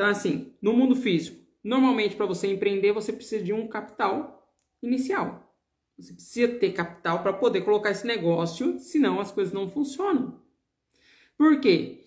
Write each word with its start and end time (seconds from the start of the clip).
Então, 0.00 0.08
assim, 0.08 0.54
no 0.62 0.72
mundo 0.72 0.96
físico, 0.96 1.36
normalmente 1.62 2.16
para 2.16 2.24
você 2.24 2.50
empreender, 2.50 2.90
você 2.90 3.12
precisa 3.12 3.44
de 3.44 3.52
um 3.52 3.68
capital 3.68 4.50
inicial. 4.82 5.54
Você 5.98 6.14
precisa 6.14 6.54
ter 6.54 6.72
capital 6.72 7.22
para 7.22 7.34
poder 7.34 7.60
colocar 7.60 7.90
esse 7.90 8.06
negócio, 8.06 8.78
senão 8.78 9.20
as 9.20 9.30
coisas 9.30 9.52
não 9.52 9.68
funcionam. 9.68 10.40
Por 11.36 11.60
quê? 11.60 12.06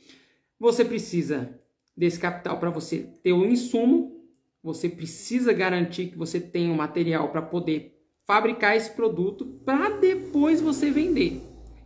Você 0.59 0.83
precisa 0.83 1.61
desse 1.95 2.19
capital 2.19 2.59
para 2.59 2.71
você 2.71 3.01
ter 3.21 3.31
o 3.31 3.45
insumo, 3.45 4.25
você 4.63 4.89
precisa 4.89 5.53
garantir 5.53 6.07
que 6.07 6.17
você 6.17 6.39
tem 6.39 6.71
o 6.71 6.75
material 6.75 7.29
para 7.29 7.43
poder 7.43 8.03
fabricar 8.25 8.75
esse 8.75 8.89
produto 8.89 9.45
para 9.63 9.97
depois 9.99 10.59
você 10.59 10.89
vender. 10.89 11.43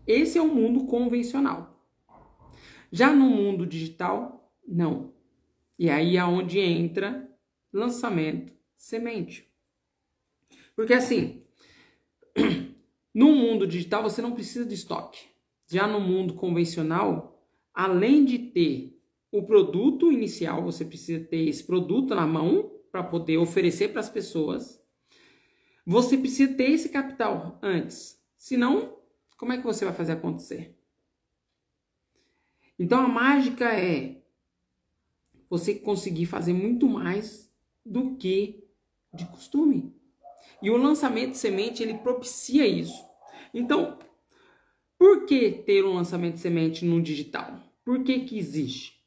Esse 0.08 0.38
é 0.38 0.42
o 0.42 0.48
mundo 0.48 0.86
convencional. 0.86 1.86
Já 2.90 3.14
no 3.14 3.26
mundo 3.26 3.66
digital, 3.66 4.50
não. 4.66 5.17
E 5.78 5.90
aí 5.90 6.18
é 6.18 6.24
onde 6.24 6.60
entra 6.60 7.30
lançamento 7.72 8.54
semente. 8.76 9.52
Porque 10.76 10.94
assim, 10.94 11.44
no 13.14 13.36
mundo 13.36 13.68
digital 13.68 14.04
você 14.04 14.22
não 14.22 14.34
precisa 14.34 14.66
de 14.66 14.76
estoque. 14.76 15.28
Já 15.68 15.88
no 15.88 16.00
mundo 16.00 16.34
convencional, 16.34 17.44
além 17.74 18.24
de 18.24 18.40
ter 18.40 18.98
o 19.32 19.44
produto 19.44 20.12
inicial, 20.12 20.64
você 20.64 20.86
precisa 20.86 21.24
ter 21.26 21.48
esse 21.48 21.64
produto 21.64 22.16
na 22.16 22.26
mão 22.26 22.72
para 22.92 23.04
poder 23.04 23.38
oferecer 23.38 23.90
para 23.90 24.00
as 24.00 24.10
pessoas. 24.10 24.82
Você 25.86 26.18
precisa 26.18 26.54
ter 26.54 26.72
esse 26.72 26.90
capital 26.90 27.60
antes. 27.62 28.22
Senão, 28.38 28.98
como 29.38 29.54
é 29.54 29.58
que 29.58 29.64
você 29.64 29.86
vai 29.86 29.94
fazer 29.94 30.14
acontecer? 30.14 30.76
Então 32.80 33.00
a 33.00 33.08
mágica 33.08 33.74
é 33.74 34.17
você 35.50 35.76
conseguir 35.76 36.26
fazer 36.26 36.54
muito 36.54 36.88
mais 36.88 37.52
do 37.86 38.16
que 38.16 38.64
de 39.14 39.26
costume. 39.26 39.96
E 40.62 40.70
o 40.70 40.78
lançamento 40.78 41.32
de 41.32 41.38
semente 41.38 41.84
ele 41.84 41.96
propicia 41.96 42.66
isso. 42.66 43.06
Então, 43.54 43.98
por 44.98 45.26
que 45.26 45.52
ter 45.52 45.86
um 45.86 45.94
lançamento 45.94 46.36
de 46.36 46.40
semente 46.40 46.84
no 46.84 47.02
digital? 47.02 47.62
Por 47.86 48.04
que 48.04 48.22
que 48.22 48.38
existe? 48.38 48.98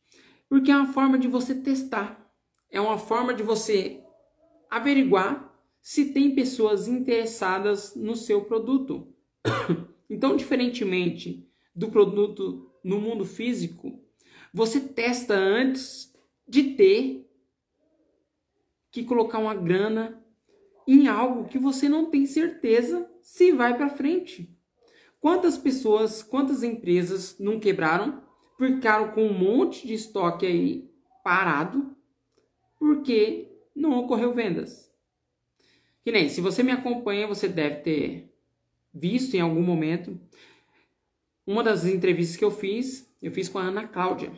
Porque 0.49 0.71
é 0.71 0.77
uma 0.77 0.93
forma 0.93 1.19
de 1.19 1.29
você 1.29 1.55
testar, 1.55 2.31
é 2.71 2.81
uma 2.81 2.99
forma 2.99 3.35
de 3.35 3.43
você 3.43 4.03
averiguar 4.71 5.51
se 5.83 6.13
tem 6.13 6.35
pessoas 6.35 6.87
interessadas 6.89 7.95
no 7.95 8.15
seu 8.17 8.45
produto. 8.45 9.13
Então, 10.13 10.35
diferentemente 10.35 11.49
do 11.73 11.89
produto 11.89 12.69
no 12.83 13.01
mundo 13.01 13.25
físico, 13.25 14.05
você 14.53 14.81
testa 14.81 15.35
antes 15.35 16.10
de 16.51 16.75
ter 16.75 17.31
que 18.91 19.05
colocar 19.05 19.39
uma 19.39 19.55
grana 19.55 20.21
em 20.87 21.07
algo 21.07 21.49
que 21.49 21.59
você 21.59 21.89
não 21.89 22.11
tem 22.11 22.27
certeza 22.27 23.09
se 23.23 23.53
vai 23.53 23.77
para 23.77 23.89
frente. 23.89 24.53
Quantas 25.21 25.57
pessoas, 25.57 26.25
quantas 26.25 26.65
empresas 26.65 27.39
não 27.39 27.61
quebraram 27.61 28.21
ficaram 28.59 29.13
com 29.13 29.23
um 29.23 29.33
monte 29.33 29.87
de 29.87 29.95
estoque 29.95 30.45
aí 30.45 30.91
parado 31.23 31.97
porque 32.77 33.53
não 33.75 33.97
ocorreu 34.01 34.35
vendas. 34.35 34.93
Que 36.03 36.11
nem, 36.11 36.29
se 36.29 36.41
você 36.41 36.65
me 36.65 36.73
acompanha, 36.73 37.29
você 37.29 37.47
deve 37.47 37.77
ter 37.77 38.35
visto 38.93 39.35
em 39.35 39.41
algum 39.41 39.63
momento 39.63 40.19
uma 41.47 41.63
das 41.63 41.87
entrevistas 41.87 42.37
que 42.37 42.45
eu 42.45 42.51
fiz, 42.51 43.09
eu 43.23 43.31
fiz 43.31 43.49
com 43.49 43.59
a 43.59 43.63
Ana 43.63 43.87
Cláudia. 43.87 44.33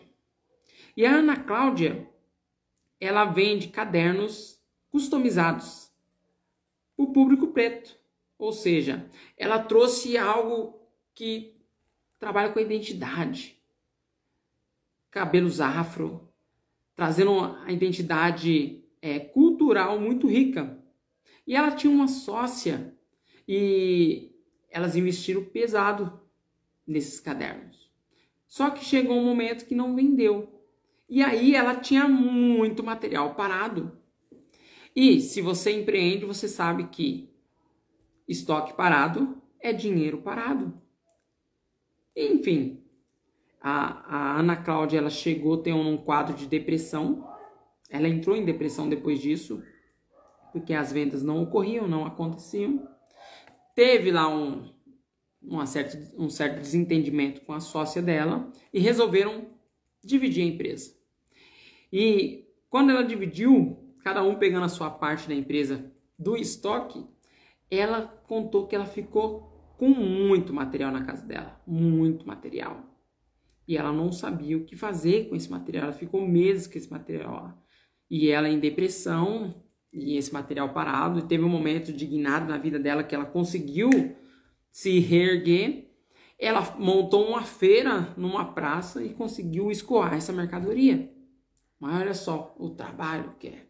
E 0.97 1.07
a 1.07 1.17
Ana 1.17 1.37
Cláudia, 1.37 2.09
ela 3.01 3.25
vende 3.25 3.69
cadernos 3.69 4.61
customizados 4.91 5.91
para 6.97 7.05
o 7.05 7.13
público 7.13 7.49
preto. 7.49 7.97
Ou 8.39 8.53
seja, 8.53 9.09
ela 9.37 9.59
trouxe 9.59 10.19
algo 10.19 10.81
que 11.15 11.57
trabalha 12.19 12.53
com 12.53 12.59
a 12.59 12.63
identidade 12.63 13.63
cabelos 15.13 15.61
afro, 15.61 16.27
trazendo 16.97 17.39
a 17.43 17.71
identidade 17.71 18.83
é, 19.01 19.21
cultural 19.21 20.01
muito 20.01 20.27
rica. 20.27 20.83
E 21.47 21.55
ela 21.55 21.71
tinha 21.71 21.93
uma 21.93 22.09
sócia 22.09 22.97
e 23.47 24.33
elas 24.71 24.97
investiram 24.97 25.45
pesado 25.45 26.19
nesses 26.87 27.21
cadernos. 27.21 27.93
Só 28.49 28.71
que 28.71 28.85
chegou 28.85 29.19
um 29.19 29.25
momento 29.25 29.67
que 29.67 29.75
não 29.75 29.95
vendeu. 29.95 30.62
E 31.15 31.23
aí 31.23 31.55
ela 31.55 31.75
tinha 31.75 32.09
muito 32.09 32.83
material 32.83 33.35
parado. 33.35 33.93
E 34.97 35.21
se 35.21 35.43
você 35.43 35.71
empreende, 35.71 36.25
você 36.25 36.49
sabe 36.49 36.85
que 36.85 37.29
estoque 38.27 38.73
parado 38.73 39.37
é 39.61 39.75
dinheiro 39.75 40.23
parado. 40.23 40.73
Enfim, 42.17 42.83
a, 43.61 44.17
a 44.17 44.39
Ana 44.39 44.57
Cláudia 44.57 44.97
ela 44.97 45.11
chegou 45.11 45.57
a 45.57 45.63
ter 45.63 45.75
um 45.75 45.99
quadro 45.99 46.35
de 46.35 46.47
depressão. 46.47 47.29
Ela 47.91 48.09
entrou 48.09 48.35
em 48.35 48.47
depressão 48.47 48.89
depois 48.89 49.21
disso, 49.21 49.63
porque 50.51 50.73
as 50.73 50.91
vendas 50.95 51.23
não 51.23 51.43
ocorriam, 51.43 51.87
não 51.87 52.07
aconteciam. 52.07 52.89
Teve 53.75 54.11
lá 54.11 54.35
um, 54.35 54.73
uma 55.43 55.67
certa, 55.67 55.99
um 56.17 56.31
certo 56.31 56.59
desentendimento 56.59 57.43
com 57.43 57.53
a 57.53 57.61
sócia 57.61 58.01
dela 58.01 58.51
e 58.73 58.81
resolveram 58.81 59.51
dividir 60.03 60.43
a 60.43 60.47
empresa. 60.47 61.02
E 61.93 62.47
quando 62.71 62.91
ela 62.91 63.03
dividiu, 63.03 63.95
cada 64.03 64.23
um 64.23 64.37
pegando 64.37 64.65
a 64.65 64.69
sua 64.69 64.91
parte 64.91 65.29
da 65.29 65.35
empresa 65.35 65.93
do 66.19 66.37
estoque, 66.37 67.05
ela 67.71 68.03
contou 68.27 68.67
que 68.67 68.75
ela 68.75 68.87
ficou 68.87 69.75
com 69.77 69.89
muito 69.89 70.53
material 70.53 70.91
na 70.91 71.05
casa 71.05 71.27
dela, 71.27 71.61
muito 71.67 72.27
material 72.27 72.93
e 73.67 73.77
ela 73.77 73.93
não 73.93 74.11
sabia 74.11 74.57
o 74.57 74.65
que 74.65 74.77
fazer 74.77 75.29
com 75.29 75.37
esse 75.37 75.51
material. 75.51 75.85
Ela 75.85 75.93
ficou 75.93 76.27
meses 76.27 76.67
com 76.67 76.77
esse 76.77 76.91
material 76.91 77.33
lá. 77.33 77.59
E 78.11 78.29
ela 78.29 78.49
em 78.49 78.59
depressão 78.59 79.63
e 79.93 80.17
esse 80.17 80.33
material 80.33 80.73
parado. 80.73 81.21
E 81.21 81.23
teve 81.23 81.45
um 81.45 81.49
momento 81.49 81.93
dignado 81.93 82.47
na 82.47 82.59
vida 82.59 82.79
dela 82.79 83.05
que 83.05 83.15
ela 83.15 83.25
conseguiu 83.25 83.89
se 84.71 84.99
reerguer. 84.99 85.91
Ela 86.39 86.77
montou 86.79 87.27
uma 87.27 87.43
feira 87.43 88.13
numa 88.17 88.53
praça 88.53 89.03
e 89.05 89.15
conseguiu 89.15 89.71
escoar 89.71 90.15
essa 90.15 90.33
mercadoria. 90.33 91.11
Mas 91.83 92.01
olha 92.01 92.15
só 92.15 92.55
o 92.61 92.71
trabalho 92.71 93.35
que 93.41 93.49
é. 93.49 93.67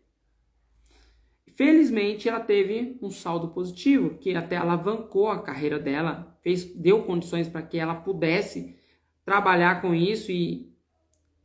Felizmente 1.54 2.28
ela 2.28 2.40
teve 2.40 2.98
um 3.00 3.10
saldo 3.10 3.48
positivo, 3.48 4.18
que 4.18 4.34
até 4.34 4.54
alavancou 4.54 5.30
a 5.30 5.42
carreira 5.42 5.78
dela, 5.78 6.38
fez, 6.42 6.62
deu 6.74 7.04
condições 7.04 7.48
para 7.48 7.62
que 7.62 7.78
ela 7.78 7.94
pudesse 7.94 8.76
trabalhar 9.24 9.80
com 9.80 9.94
isso 9.94 10.30
e 10.30 10.70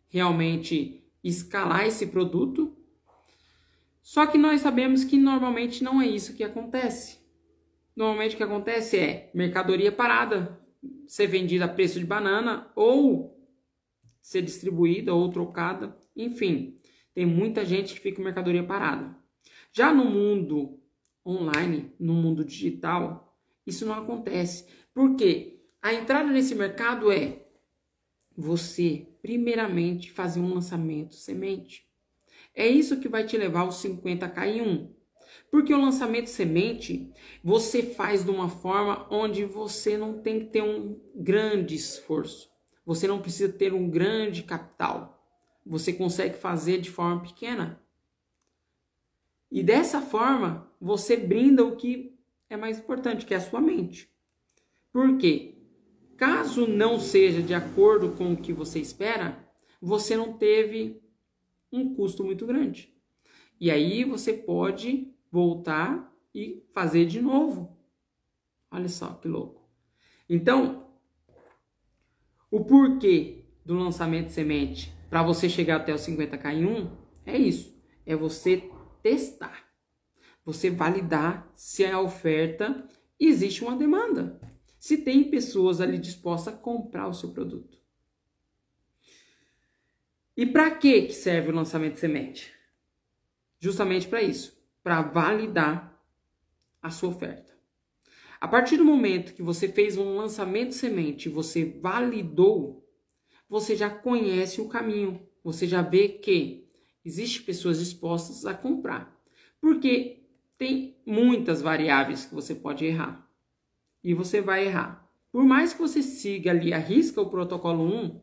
realmente 0.10 1.10
escalar 1.24 1.86
esse 1.86 2.08
produto. 2.08 2.76
Só 4.02 4.28
que 4.28 4.38
nós 4.38 4.60
sabemos 4.60 5.06
que 5.06 5.16
normalmente 5.16 5.82
não 5.82 6.02
é 6.02 6.08
isso 6.08 6.36
que 6.36 6.44
acontece. 6.44 7.18
Normalmente 7.96 8.36
o 8.36 8.38
que 8.38 8.44
acontece 8.44 8.98
é 8.98 9.32
mercadoria 9.34 9.90
parada, 9.90 10.60
ser 11.08 11.28
vendida 11.28 11.64
a 11.64 11.70
preço 11.70 11.98
de 11.98 12.06
banana 12.06 12.70
ou 12.76 13.37
ser 14.28 14.42
distribuída 14.42 15.16
ou 15.16 15.30
trocada, 15.30 15.98
enfim, 16.14 16.78
tem 17.14 17.26
muita 17.26 17.64
gente 17.64 17.94
que 17.94 18.02
fica 18.02 18.18
com 18.18 18.24
mercadoria 18.24 18.62
parada. 18.62 19.18
Já 19.72 19.94
no 19.94 20.04
mundo 20.04 20.82
online, 21.26 21.94
no 21.98 22.14
mundo 22.14 22.44
digital, 22.44 23.40
isso 23.66 23.86
não 23.86 23.94
acontece. 23.94 24.68
Porque 24.94 25.62
a 25.82 25.94
entrada 25.94 26.30
nesse 26.30 26.54
mercado 26.56 27.10
é 27.10 27.48
você, 28.36 29.08
primeiramente, 29.22 30.12
fazer 30.12 30.42
um 30.42 30.54
lançamento 30.54 31.16
semente. 31.16 31.88
É 32.54 32.68
isso 32.68 33.00
que 33.00 33.08
vai 33.08 33.26
te 33.26 33.38
levar 33.38 33.62
aos 33.62 33.82
50k 33.82 34.46
em 34.46 34.62
um. 34.62 34.94
Porque 35.50 35.74
o 35.74 35.82
lançamento 35.82 36.28
semente 36.28 37.14
você 37.42 37.82
faz 37.82 38.26
de 38.26 38.30
uma 38.30 38.50
forma 38.50 39.08
onde 39.10 39.46
você 39.46 39.98
não 39.98 40.22
tem 40.22 40.42
que 40.42 40.46
ter 40.48 40.64
um 40.64 41.00
grande 41.16 41.76
esforço. 41.76 42.57
Você 42.88 43.06
não 43.06 43.22
precisa 43.22 43.52
ter 43.52 43.74
um 43.74 43.90
grande 43.90 44.44
capital. 44.44 45.22
Você 45.66 45.92
consegue 45.92 46.38
fazer 46.38 46.80
de 46.80 46.90
forma 46.90 47.22
pequena. 47.22 47.84
E 49.52 49.62
dessa 49.62 50.00
forma, 50.00 50.72
você 50.80 51.18
brinda 51.18 51.66
o 51.66 51.76
que 51.76 52.18
é 52.50 52.56
mais 52.56 52.80
importante, 52.80 53.26
que 53.26 53.34
é 53.34 53.38
a 53.38 53.42
sua 53.42 53.60
mente. 53.60 54.10
Por 54.94 55.18
quê? 55.18 55.58
Caso 56.16 56.66
não 56.66 56.98
seja 56.98 57.42
de 57.42 57.54
acordo 57.54 58.14
com 58.14 58.32
o 58.32 58.38
que 58.38 58.54
você 58.54 58.80
espera, 58.80 59.38
você 59.82 60.16
não 60.16 60.38
teve 60.38 61.04
um 61.70 61.94
custo 61.94 62.24
muito 62.24 62.48
grande. 62.48 62.96
E 63.60 63.70
aí 63.70 64.06
você 64.06 64.32
pode 64.32 65.14
voltar 65.30 66.10
e 66.34 66.64
fazer 66.74 67.06
de 67.06 67.22
novo. 67.22 67.78
Olha 68.72 68.88
só 68.88 69.10
que 69.16 69.28
louco. 69.28 69.70
Então, 70.30 70.87
o 72.50 72.64
porquê 72.64 73.44
do 73.66 73.76
lançamento 73.76 74.30
semente 74.30 74.94
para 75.10 75.24
você 75.24 75.50
chegar 75.50 75.78
até 75.78 75.94
os 75.94 76.02
50k 76.02 76.54
em 76.54 76.66
1 76.66 76.98
É 77.26 77.38
isso. 77.38 77.78
É 78.06 78.16
você 78.16 78.70
testar. 79.04 79.66
Você 80.46 80.70
validar 80.70 81.52
se 81.54 81.86
a 81.86 82.00
oferta 82.00 82.88
existe 83.20 83.64
uma 83.64 83.76
demanda. 83.76 84.40
Se 84.80 84.98
tem 84.98 85.30
pessoas 85.30 85.82
ali 85.82 85.98
dispostas 85.98 86.54
a 86.54 86.58
comprar 86.58 87.08
o 87.08 87.14
seu 87.14 87.32
produto. 87.32 87.78
E 90.36 90.46
para 90.46 90.72
que 90.72 91.10
serve 91.10 91.50
o 91.50 91.56
lançamento 91.56 91.98
semente? 91.98 92.54
Justamente 93.60 94.08
para 94.08 94.22
isso, 94.22 94.56
para 94.84 95.02
validar 95.02 96.00
a 96.82 96.92
sua 96.92 97.10
oferta. 97.10 97.47
A 98.40 98.48
partir 98.48 98.78
do 98.78 98.86
momento 98.86 99.34
que 99.34 99.42
você 99.42 99.68
fez 99.68 99.98
um 99.98 100.16
lançamento 100.16 100.74
semente, 100.74 101.28
você 101.28 101.66
validou, 101.66 102.88
você 103.50 103.76
já 103.76 103.90
conhece 103.90 104.62
o 104.62 104.68
caminho, 104.68 105.20
você 105.44 105.66
já 105.68 105.82
vê 105.82 106.08
que 106.08 106.68
existem 107.04 107.42
pessoas 107.42 107.80
dispostas 107.80 108.46
a 108.46 108.54
comprar. 108.54 109.18
Porque 109.60 110.24
tem 110.58 110.98
muitas 111.06 111.62
variáveis 111.62 112.26
que 112.26 112.36
você 112.36 112.54
pode 112.54 112.86
errar. 112.86 113.28
E 114.04 114.14
você 114.14 114.40
vai 114.40 114.68
errar. 114.68 115.10
Por 115.32 115.44
mais 115.44 115.74
que 115.74 115.80
você 115.80 116.04
siga 116.04 116.52
ali, 116.52 116.74
arrisca 116.74 117.20
o 117.20 117.30
protocolo 117.30 117.84
1, 117.84 118.22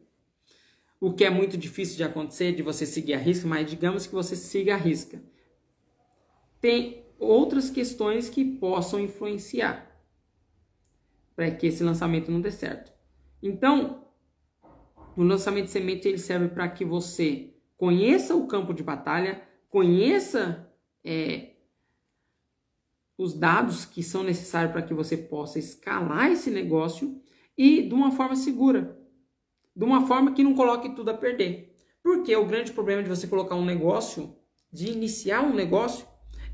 o 1.00 1.12
que 1.12 1.24
é 1.24 1.30
muito 1.30 1.56
difícil 1.56 1.96
de 1.96 2.04
acontecer, 2.04 2.52
de 2.54 2.62
você 2.62 2.86
seguir 2.86 3.14
a 3.14 3.18
risca, 3.18 3.48
mas 3.48 3.68
digamos 3.68 4.06
que 4.06 4.14
você 4.14 4.36
siga 4.36 4.74
a 4.74 4.78
risca. 4.78 5.22
Tem 6.60 7.04
outras 7.18 7.68
questões 7.68 8.28
que 8.28 8.44
possam 8.44 9.00
influenciar 9.00 9.93
para 11.34 11.50
que 11.50 11.66
esse 11.66 11.82
lançamento 11.82 12.30
não 12.30 12.40
dê 12.40 12.50
certo. 12.50 12.92
Então, 13.42 14.06
o 15.16 15.22
lançamento 15.22 15.66
de 15.66 15.70
semente 15.70 16.08
ele 16.08 16.18
serve 16.18 16.48
para 16.48 16.68
que 16.68 16.84
você 16.84 17.54
conheça 17.76 18.34
o 18.34 18.46
campo 18.46 18.72
de 18.72 18.82
batalha, 18.82 19.42
conheça 19.68 20.70
é, 21.04 21.54
os 23.16 23.34
dados 23.34 23.84
que 23.84 24.02
são 24.02 24.22
necessários 24.22 24.72
para 24.72 24.82
que 24.82 24.94
você 24.94 25.16
possa 25.16 25.58
escalar 25.58 26.30
esse 26.30 26.50
negócio 26.50 27.20
e 27.56 27.82
de 27.82 27.94
uma 27.94 28.10
forma 28.10 28.34
segura, 28.34 28.98
de 29.74 29.84
uma 29.84 30.06
forma 30.06 30.32
que 30.32 30.42
não 30.42 30.54
coloque 30.54 30.94
tudo 30.94 31.10
a 31.10 31.14
perder. 31.14 31.74
Porque 32.02 32.34
o 32.36 32.46
grande 32.46 32.72
problema 32.72 33.02
de 33.02 33.08
você 33.08 33.26
colocar 33.26 33.54
um 33.54 33.64
negócio, 33.64 34.36
de 34.72 34.90
iniciar 34.90 35.42
um 35.42 35.54
negócio, 35.54 36.06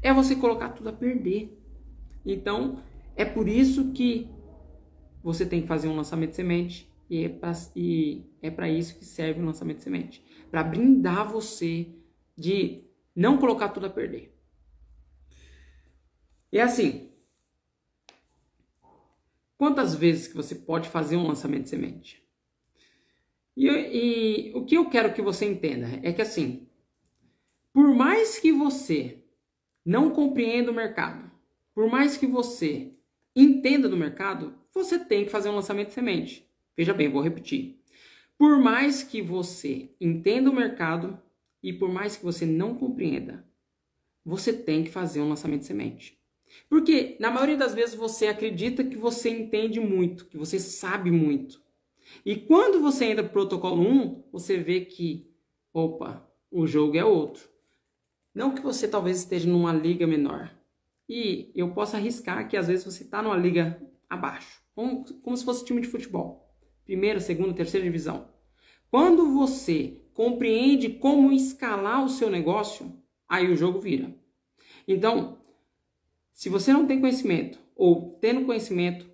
é 0.02 0.12
você 0.12 0.36
colocar 0.36 0.70
tudo 0.70 0.90
a 0.90 0.92
perder. 0.92 1.58
Então, 2.24 2.82
é 3.16 3.24
por 3.24 3.48
isso 3.48 3.92
que 3.92 4.30
você 5.22 5.44
tem 5.44 5.62
que 5.62 5.68
fazer 5.68 5.88
um 5.88 5.96
lançamento 5.96 6.30
de 6.30 6.36
semente 6.36 6.90
e 7.08 7.24
é 7.24 8.50
para 8.50 8.68
é 8.68 8.72
isso 8.72 8.96
que 8.96 9.04
serve 9.04 9.40
o 9.40 9.44
lançamento 9.44 9.78
de 9.78 9.82
semente, 9.82 10.24
para 10.48 10.62
brindar 10.62 11.28
você 11.28 11.88
de 12.38 12.84
não 13.14 13.36
colocar 13.36 13.70
tudo 13.70 13.86
a 13.86 13.90
perder. 13.90 14.32
E 16.52 16.58
é 16.58 16.62
assim, 16.62 17.10
quantas 19.56 19.94
vezes 19.94 20.28
que 20.28 20.36
você 20.36 20.54
pode 20.54 20.88
fazer 20.88 21.16
um 21.16 21.26
lançamento 21.26 21.64
de 21.64 21.70
semente? 21.70 22.24
E, 23.56 23.66
e 23.66 24.52
o 24.54 24.64
que 24.64 24.76
eu 24.76 24.88
quero 24.88 25.12
que 25.12 25.20
você 25.20 25.44
entenda 25.44 26.00
é 26.02 26.12
que 26.12 26.22
assim, 26.22 26.68
por 27.72 27.92
mais 27.92 28.38
que 28.38 28.52
você 28.52 29.24
não 29.84 30.10
compreenda 30.10 30.70
o 30.70 30.74
mercado, 30.74 31.30
por 31.74 31.90
mais 31.90 32.16
que 32.16 32.26
você 32.26 32.94
entenda 33.34 33.88
do 33.88 33.96
mercado, 33.96 34.59
você 34.72 34.98
tem 34.98 35.24
que 35.24 35.30
fazer 35.30 35.48
um 35.48 35.56
lançamento 35.56 35.88
de 35.88 35.94
semente. 35.94 36.48
Veja 36.76 36.94
bem, 36.94 37.10
vou 37.10 37.22
repetir. 37.22 37.80
Por 38.38 38.58
mais 38.58 39.02
que 39.02 39.20
você 39.20 39.90
entenda 40.00 40.50
o 40.50 40.54
mercado 40.54 41.20
e 41.62 41.72
por 41.72 41.90
mais 41.90 42.16
que 42.16 42.24
você 42.24 42.46
não 42.46 42.74
compreenda, 42.74 43.44
você 44.24 44.52
tem 44.52 44.84
que 44.84 44.90
fazer 44.90 45.20
um 45.20 45.28
lançamento 45.28 45.60
de 45.60 45.66
semente. 45.66 46.18
Porque 46.68 47.16
na 47.20 47.30
maioria 47.30 47.56
das 47.56 47.74
vezes 47.74 47.94
você 47.94 48.26
acredita 48.26 48.84
que 48.84 48.96
você 48.96 49.30
entende 49.30 49.78
muito, 49.78 50.26
que 50.26 50.38
você 50.38 50.58
sabe 50.58 51.10
muito. 51.10 51.62
E 52.24 52.36
quando 52.36 52.80
você 52.80 53.06
entra 53.06 53.22
para 53.22 53.32
protocolo 53.32 53.82
1, 53.82 54.24
você 54.32 54.56
vê 54.56 54.80
que, 54.80 55.30
opa, 55.72 56.28
o 56.50 56.66
jogo 56.66 56.96
é 56.96 57.04
outro. 57.04 57.48
Não 58.34 58.54
que 58.54 58.60
você 58.60 58.88
talvez 58.88 59.18
esteja 59.18 59.48
numa 59.48 59.72
liga 59.72 60.06
menor. 60.06 60.50
E 61.08 61.50
eu 61.54 61.72
posso 61.72 61.96
arriscar 61.96 62.48
que 62.48 62.56
às 62.56 62.68
vezes 62.68 62.84
você 62.84 63.02
está 63.02 63.22
numa 63.22 63.36
liga 63.36 63.80
abaixo, 64.08 64.59
como, 64.74 65.04
como 65.20 65.36
se 65.36 65.44
fosse 65.44 65.64
time 65.64 65.80
de 65.80 65.88
futebol. 65.88 66.54
Primeira, 66.84 67.20
segunda, 67.20 67.54
terceira 67.54 67.84
divisão. 67.84 68.28
Quando 68.90 69.32
você 69.34 70.02
compreende 70.14 70.88
como 70.88 71.32
escalar 71.32 72.04
o 72.04 72.08
seu 72.08 72.28
negócio, 72.28 72.92
aí 73.28 73.50
o 73.50 73.56
jogo 73.56 73.80
vira. 73.80 74.14
Então, 74.86 75.38
se 76.32 76.48
você 76.48 76.72
não 76.72 76.86
tem 76.86 77.00
conhecimento 77.00 77.58
ou 77.76 78.18
tendo 78.20 78.44
conhecimento, 78.44 79.08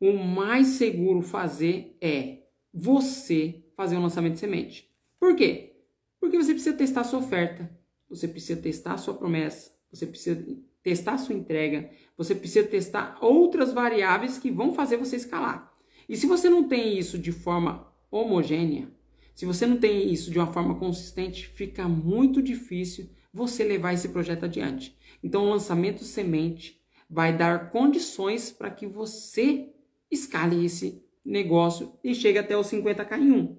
o 0.00 0.12
mais 0.12 0.68
seguro 0.68 1.22
fazer 1.22 1.96
é 2.00 2.42
você 2.72 3.64
fazer 3.76 3.96
um 3.96 4.02
lançamento 4.02 4.34
de 4.34 4.40
semente. 4.40 4.90
Por 5.18 5.36
quê? 5.36 5.76
Porque 6.18 6.36
você 6.36 6.52
precisa 6.52 6.76
testar 6.76 7.02
a 7.02 7.04
sua 7.04 7.20
oferta, 7.20 7.70
você 8.08 8.26
precisa 8.26 8.60
testar 8.60 8.94
a 8.94 8.98
sua 8.98 9.14
promessa, 9.14 9.72
você 9.90 10.06
precisa 10.06 10.44
testar 10.84 11.16
sua 11.16 11.34
entrega, 11.34 11.90
você 12.16 12.34
precisa 12.34 12.68
testar 12.68 13.18
outras 13.20 13.72
variáveis 13.72 14.38
que 14.38 14.50
vão 14.50 14.74
fazer 14.74 14.98
você 14.98 15.16
escalar. 15.16 15.72
E 16.06 16.16
se 16.16 16.26
você 16.26 16.48
não 16.48 16.68
tem 16.68 16.96
isso 16.96 17.18
de 17.18 17.32
forma 17.32 17.90
homogênea, 18.10 18.88
se 19.34 19.46
você 19.46 19.66
não 19.66 19.78
tem 19.78 20.12
isso 20.12 20.30
de 20.30 20.38
uma 20.38 20.52
forma 20.52 20.76
consistente, 20.78 21.48
fica 21.48 21.88
muito 21.88 22.40
difícil 22.42 23.10
você 23.32 23.64
levar 23.64 23.94
esse 23.94 24.10
projeto 24.10 24.44
adiante. 24.44 24.96
Então, 25.22 25.44
o 25.44 25.50
lançamento 25.50 26.04
semente 26.04 26.80
vai 27.08 27.36
dar 27.36 27.70
condições 27.70 28.52
para 28.52 28.70
que 28.70 28.86
você 28.86 29.72
escale 30.10 30.64
esse 30.64 31.02
negócio 31.24 31.98
e 32.04 32.14
chegue 32.14 32.38
até 32.38 32.56
os 32.56 32.68
50k 32.68 33.18
em 33.18 33.32
um. 33.32 33.56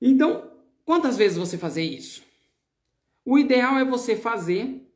Então, 0.00 0.50
quantas 0.84 1.16
vezes 1.16 1.36
você 1.36 1.58
fazer 1.58 1.82
isso? 1.82 2.24
O 3.24 3.38
ideal 3.38 3.76
é 3.76 3.84
você 3.84 4.16
fazer 4.16 4.87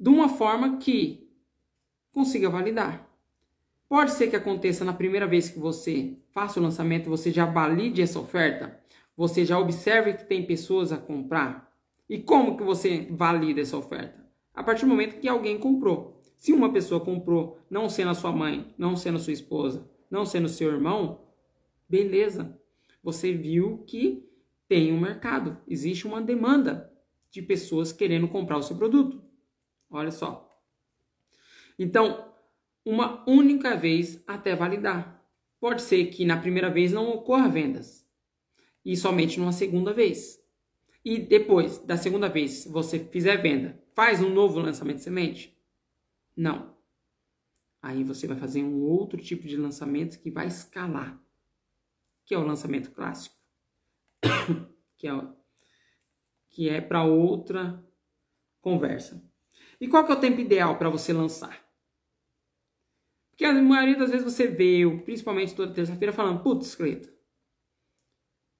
de 0.00 0.08
uma 0.08 0.30
forma 0.30 0.78
que 0.78 1.28
consiga 2.10 2.48
validar. 2.48 3.06
Pode 3.86 4.12
ser 4.12 4.28
que 4.28 4.36
aconteça 4.36 4.82
na 4.82 4.94
primeira 4.94 5.26
vez 5.26 5.50
que 5.50 5.58
você 5.58 6.16
faça 6.32 6.58
o 6.58 6.62
lançamento, 6.62 7.10
você 7.10 7.30
já 7.30 7.44
valide 7.44 8.00
essa 8.00 8.18
oferta, 8.18 8.80
você 9.14 9.44
já 9.44 9.58
observe 9.58 10.14
que 10.14 10.24
tem 10.24 10.46
pessoas 10.46 10.90
a 10.90 10.96
comprar. 10.96 11.70
E 12.08 12.18
como 12.18 12.56
que 12.56 12.62
você 12.62 13.06
valida 13.10 13.60
essa 13.60 13.76
oferta? 13.76 14.24
A 14.54 14.62
partir 14.62 14.86
do 14.86 14.88
momento 14.88 15.20
que 15.20 15.28
alguém 15.28 15.58
comprou. 15.58 16.18
Se 16.36 16.52
uma 16.52 16.72
pessoa 16.72 17.04
comprou, 17.04 17.58
não 17.68 17.90
sendo 17.90 18.10
a 18.10 18.14
sua 18.14 18.32
mãe, 18.32 18.72
não 18.78 18.96
sendo 18.96 19.16
a 19.16 19.20
sua 19.20 19.34
esposa, 19.34 19.86
não 20.10 20.24
sendo 20.24 20.48
seu 20.48 20.72
irmão, 20.72 21.20
beleza. 21.86 22.58
Você 23.02 23.32
viu 23.32 23.84
que 23.86 24.26
tem 24.66 24.92
um 24.92 25.00
mercado, 25.00 25.58
existe 25.68 26.06
uma 26.06 26.22
demanda 26.22 26.90
de 27.30 27.42
pessoas 27.42 27.92
querendo 27.92 28.28
comprar 28.28 28.56
o 28.56 28.62
seu 28.62 28.76
produto. 28.76 29.29
Olha 29.90 30.10
só. 30.10 30.48
Então, 31.78 32.32
uma 32.84 33.28
única 33.28 33.76
vez 33.76 34.22
até 34.26 34.54
validar. 34.54 35.20
Pode 35.58 35.82
ser 35.82 36.06
que 36.06 36.24
na 36.24 36.38
primeira 36.38 36.70
vez 36.70 36.92
não 36.92 37.10
ocorra 37.10 37.48
vendas 37.48 38.08
e 38.84 38.96
somente 38.96 39.38
numa 39.38 39.52
segunda 39.52 39.92
vez. 39.92 40.40
E 41.04 41.18
depois 41.18 41.78
da 41.78 41.96
segunda 41.96 42.28
vez, 42.28 42.64
você 42.66 42.98
fizer 42.98 43.36
venda, 43.38 43.82
faz 43.94 44.22
um 44.22 44.30
novo 44.30 44.58
lançamento 44.58 44.98
de 44.98 45.02
semente? 45.02 45.58
Não. 46.36 46.76
Aí 47.82 48.04
você 48.04 48.26
vai 48.26 48.36
fazer 48.36 48.62
um 48.62 48.82
outro 48.82 49.20
tipo 49.20 49.46
de 49.46 49.56
lançamento 49.56 50.18
que 50.20 50.30
vai 50.30 50.46
escalar, 50.46 51.18
que 52.26 52.34
é 52.34 52.38
o 52.38 52.46
lançamento 52.46 52.90
clássico, 52.90 53.36
que 54.96 55.08
é, 55.08 55.12
que 56.50 56.68
é 56.68 56.80
para 56.80 57.04
outra 57.04 57.82
conversa. 58.60 59.29
E 59.80 59.88
qual 59.88 60.04
que 60.04 60.12
é 60.12 60.14
o 60.14 60.20
tempo 60.20 60.40
ideal 60.40 60.76
para 60.76 60.90
você 60.90 61.12
lançar? 61.12 61.64
Porque 63.30 63.44
a 63.44 63.54
maioria 63.54 63.96
das 63.96 64.10
vezes 64.10 64.24
você 64.24 64.46
vê, 64.46 64.82
principalmente 65.04 65.54
toda 65.54 65.72
terça-feira, 65.72 66.12
falando, 66.12 66.42
putz, 66.42 66.74
Cleito, 66.74 67.10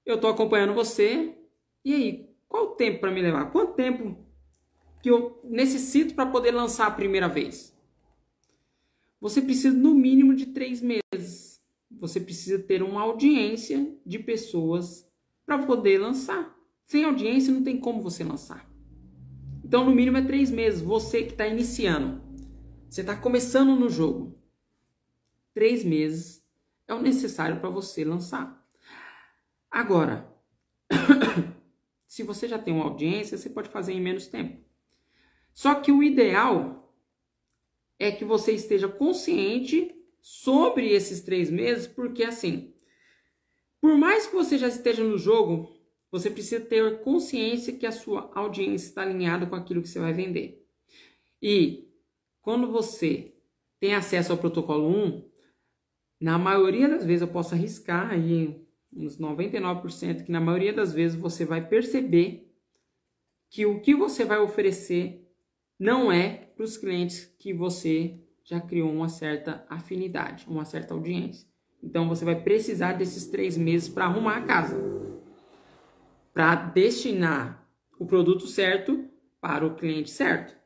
eu 0.06 0.14
estou 0.14 0.30
acompanhando 0.30 0.72
você, 0.72 1.36
e 1.84 1.94
aí, 1.94 2.34
qual 2.48 2.64
o 2.64 2.74
tempo 2.74 3.00
para 3.00 3.10
me 3.10 3.20
levar? 3.20 3.52
Quanto 3.52 3.74
tempo 3.74 4.16
que 5.02 5.10
eu 5.10 5.38
necessito 5.44 6.14
para 6.14 6.24
poder 6.30 6.52
lançar 6.52 6.86
a 6.86 6.90
primeira 6.90 7.28
vez? 7.28 7.76
Você 9.20 9.42
precisa 9.42 9.76
no 9.76 9.92
mínimo 9.92 10.34
de 10.34 10.46
três 10.46 10.80
meses. 10.80 11.60
Você 11.90 12.18
precisa 12.18 12.58
ter 12.58 12.82
uma 12.82 13.02
audiência 13.02 13.94
de 14.06 14.18
pessoas 14.18 15.06
para 15.44 15.58
poder 15.58 15.98
lançar. 15.98 16.56
Sem 16.86 17.04
audiência 17.04 17.52
não 17.52 17.62
tem 17.62 17.78
como 17.78 18.00
você 18.00 18.24
lançar. 18.24 18.69
Então, 19.70 19.84
no 19.84 19.94
mínimo 19.94 20.16
é 20.16 20.22
três 20.22 20.50
meses. 20.50 20.80
Você 20.80 21.22
que 21.22 21.30
está 21.30 21.46
iniciando, 21.46 22.20
você 22.88 23.02
está 23.02 23.14
começando 23.14 23.78
no 23.78 23.88
jogo. 23.88 24.36
Três 25.54 25.84
meses 25.84 26.44
é 26.88 26.92
o 26.92 27.00
necessário 27.00 27.60
para 27.60 27.70
você 27.70 28.04
lançar. 28.04 28.68
Agora, 29.70 30.28
Se 32.08 32.24
você 32.24 32.48
já 32.48 32.58
tem 32.58 32.74
uma 32.74 32.86
audiência, 32.86 33.38
você 33.38 33.48
pode 33.48 33.68
fazer 33.68 33.92
em 33.92 34.00
menos 34.00 34.26
tempo. 34.26 34.60
Só 35.54 35.76
que 35.76 35.92
o 35.92 36.02
ideal 36.02 36.92
é 37.96 38.10
que 38.10 38.24
você 38.24 38.50
esteja 38.50 38.88
consciente 38.88 39.94
sobre 40.20 40.88
esses 40.88 41.20
três 41.20 41.48
meses, 41.48 41.86
porque 41.86 42.24
assim, 42.24 42.74
por 43.80 43.96
mais 43.96 44.26
que 44.26 44.34
você 44.34 44.58
já 44.58 44.66
esteja 44.66 45.04
no 45.04 45.16
jogo, 45.16 45.72
você 46.10 46.30
precisa 46.30 46.64
ter 46.64 47.02
consciência 47.02 47.72
que 47.72 47.86
a 47.86 47.92
sua 47.92 48.30
audiência 48.34 48.88
está 48.88 49.02
alinhada 49.02 49.46
com 49.46 49.54
aquilo 49.54 49.82
que 49.82 49.88
você 49.88 50.00
vai 50.00 50.12
vender. 50.12 50.66
E 51.40 51.88
quando 52.42 52.70
você 52.70 53.34
tem 53.78 53.94
acesso 53.94 54.32
ao 54.32 54.38
protocolo 54.38 54.88
1, 54.88 55.24
na 56.20 56.38
maioria 56.38 56.88
das 56.88 57.04
vezes 57.04 57.22
eu 57.22 57.28
posso 57.28 57.54
arriscar 57.54 58.10
aí 58.10 58.60
uns 58.92 59.18
99% 59.18 60.24
que 60.24 60.32
na 60.32 60.40
maioria 60.40 60.72
das 60.72 60.92
vezes 60.92 61.16
você 61.16 61.44
vai 61.44 61.66
perceber 61.66 62.52
que 63.48 63.64
o 63.64 63.80
que 63.80 63.94
você 63.94 64.24
vai 64.24 64.38
oferecer 64.38 65.26
não 65.78 66.12
é 66.12 66.50
para 66.54 66.64
os 66.64 66.76
clientes 66.76 67.24
que 67.38 67.54
você 67.54 68.20
já 68.44 68.60
criou 68.60 68.92
uma 68.92 69.08
certa 69.08 69.64
afinidade, 69.68 70.44
uma 70.48 70.64
certa 70.64 70.92
audiência. 70.92 71.48
Então 71.82 72.08
você 72.08 72.24
vai 72.24 72.40
precisar 72.40 72.94
desses 72.94 73.26
três 73.26 73.56
meses 73.56 73.88
para 73.88 74.04
arrumar 74.04 74.36
a 74.36 74.42
casa, 74.42 74.76
para 76.40 76.54
destinar 76.54 77.70
o 77.98 78.06
produto 78.06 78.46
certo 78.46 79.06
para 79.42 79.66
o 79.66 79.74
cliente 79.74 80.08
certo. 80.08 80.56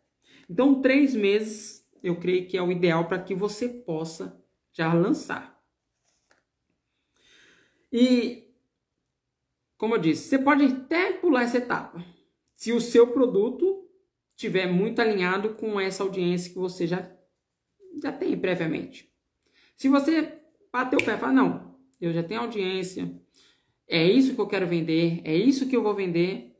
Então 0.49 0.81
três 0.81 1.17
meses 1.17 1.85
eu 2.01 2.15
creio 2.15 2.47
que 2.47 2.57
é 2.57 2.63
o 2.63 2.71
ideal 2.71 3.09
para 3.09 3.19
que 3.19 3.35
você 3.35 3.69
possa 3.69 4.41
já 4.73 4.95
lançar. 4.95 5.61
E 7.93 8.55
como 9.77 9.97
eu 9.97 9.99
disse, 9.99 10.29
você 10.29 10.39
pode 10.39 10.63
até 10.63 11.15
pular 11.15 11.43
essa 11.43 11.59
etapa, 11.59 12.01
se 12.55 12.73
o 12.73 12.81
seu 12.81 13.09
produto 13.09 13.85
estiver 14.37 14.69
muito 14.69 15.03
alinhado 15.03 15.55
com 15.55 15.81
essa 15.81 16.05
audiência 16.05 16.53
que 16.53 16.59
você 16.59 16.87
já 16.87 17.11
já 18.01 18.13
tem 18.13 18.39
previamente. 18.39 19.13
Se 19.77 19.89
você 19.89 20.41
bater 20.73 21.01
o 21.01 21.05
pé 21.05 21.15
e 21.15 21.19
falar, 21.19 21.33
não, 21.33 21.77
eu 22.01 22.13
já 22.13 22.23
tenho 22.23 22.43
audiência, 22.43 23.13
é 23.87 24.05
isso 24.05 24.35
que 24.35 24.41
eu 24.41 24.47
quero 24.47 24.67
vender, 24.67 25.21
é 25.25 25.37
isso 25.37 25.69
que 25.69 25.77
eu 25.77 25.83
vou 25.83 25.95
vender, 25.95 26.57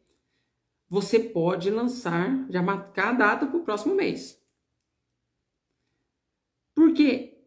você 0.89 1.19
pode 1.19 1.71
lançar, 1.71 2.47
já 2.51 2.63
marcar 2.63 3.11
a 3.11 3.13
data 3.13 3.47
para 3.47 3.57
o 3.57 3.65
próximo 3.65 3.95
mês. 3.95 4.41
Porque 6.75 7.39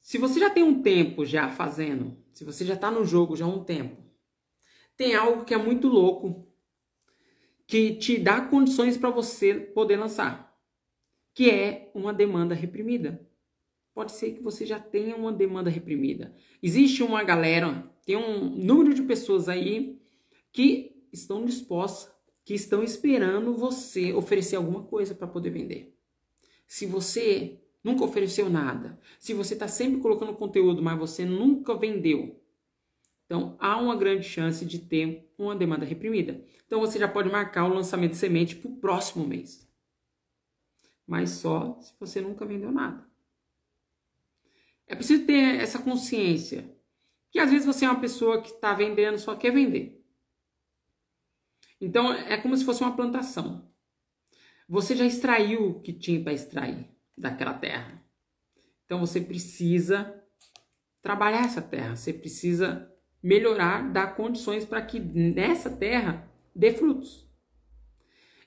se 0.00 0.18
você 0.18 0.40
já 0.40 0.50
tem 0.50 0.62
um 0.62 0.82
tempo 0.82 1.24
já 1.24 1.50
fazendo, 1.50 2.16
se 2.32 2.44
você 2.44 2.64
já 2.64 2.74
está 2.74 2.90
no 2.90 3.04
jogo 3.04 3.36
já 3.36 3.44
há 3.44 3.48
um 3.48 3.64
tempo, 3.64 4.02
tem 4.96 5.14
algo 5.14 5.44
que 5.44 5.54
é 5.54 5.58
muito 5.58 5.88
louco 5.88 6.48
que 7.66 7.94
te 7.94 8.18
dá 8.18 8.40
condições 8.40 8.96
para 8.96 9.10
você 9.10 9.54
poder 9.54 9.96
lançar 9.96 10.50
que 11.34 11.50
é 11.50 11.90
uma 11.94 12.12
demanda 12.12 12.54
reprimida. 12.54 13.26
Pode 13.94 14.12
ser 14.12 14.32
que 14.32 14.42
você 14.42 14.64
já 14.64 14.78
tenha 14.78 15.16
uma 15.16 15.32
demanda 15.32 15.70
reprimida. 15.70 16.34
Existe 16.62 17.02
uma 17.02 17.22
galera, 17.22 17.89
tem 18.04 18.16
um 18.16 18.48
número 18.50 18.94
de 18.94 19.02
pessoas 19.02 19.48
aí 19.48 20.00
que 20.52 21.06
estão 21.12 21.44
dispostas, 21.44 22.12
que 22.44 22.54
estão 22.54 22.82
esperando 22.82 23.54
você 23.54 24.12
oferecer 24.12 24.56
alguma 24.56 24.82
coisa 24.82 25.14
para 25.14 25.26
poder 25.26 25.50
vender. 25.50 25.96
Se 26.66 26.86
você 26.86 27.60
nunca 27.82 28.04
ofereceu 28.04 28.48
nada, 28.50 28.98
se 29.18 29.32
você 29.34 29.54
está 29.54 29.68
sempre 29.68 30.00
colocando 30.00 30.34
conteúdo, 30.34 30.82
mas 30.82 30.98
você 30.98 31.24
nunca 31.24 31.74
vendeu, 31.74 32.40
então 33.26 33.56
há 33.60 33.76
uma 33.80 33.96
grande 33.96 34.26
chance 34.26 34.64
de 34.64 34.78
ter 34.78 35.32
uma 35.38 35.54
demanda 35.54 35.84
reprimida. 35.84 36.44
Então 36.66 36.80
você 36.80 36.98
já 36.98 37.08
pode 37.08 37.30
marcar 37.30 37.64
o 37.64 37.74
lançamento 37.74 38.12
de 38.12 38.16
semente 38.16 38.56
para 38.56 38.70
o 38.70 38.76
próximo 38.76 39.26
mês 39.26 39.70
mas 41.10 41.30
só 41.30 41.76
se 41.80 41.92
você 41.98 42.20
nunca 42.20 42.46
vendeu 42.46 42.70
nada. 42.70 43.04
É 44.86 44.94
preciso 44.94 45.26
ter 45.26 45.56
essa 45.56 45.80
consciência 45.80 46.72
que 47.30 47.38
às 47.38 47.50
vezes 47.50 47.66
você 47.66 47.84
é 47.84 47.90
uma 47.90 48.00
pessoa 48.00 48.42
que 48.42 48.50
está 48.50 48.74
vendendo, 48.74 49.18
só 49.18 49.34
quer 49.36 49.52
vender. 49.52 50.04
Então 51.80 52.12
é 52.12 52.36
como 52.36 52.56
se 52.56 52.64
fosse 52.64 52.82
uma 52.82 52.94
plantação. 52.94 53.70
Você 54.68 54.94
já 54.94 55.04
extraiu 55.04 55.68
o 55.68 55.80
que 55.80 55.92
tinha 55.92 56.22
para 56.22 56.32
extrair 56.32 56.88
daquela 57.16 57.54
terra. 57.54 58.04
Então 58.84 59.00
você 59.00 59.20
precisa 59.20 60.14
trabalhar 61.02 61.44
essa 61.44 61.62
terra, 61.62 61.96
você 61.96 62.12
precisa 62.12 62.90
melhorar, 63.22 63.90
dar 63.92 64.14
condições 64.16 64.64
para 64.64 64.82
que 64.82 64.98
nessa 64.98 65.70
terra 65.70 66.28
dê 66.54 66.72
frutos. 66.72 67.28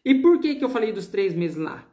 E 0.05 0.15
por 0.15 0.39
que, 0.39 0.55
que 0.55 0.63
eu 0.63 0.69
falei 0.69 0.91
dos 0.91 1.07
três 1.07 1.33
meses 1.33 1.57
lá? 1.57 1.89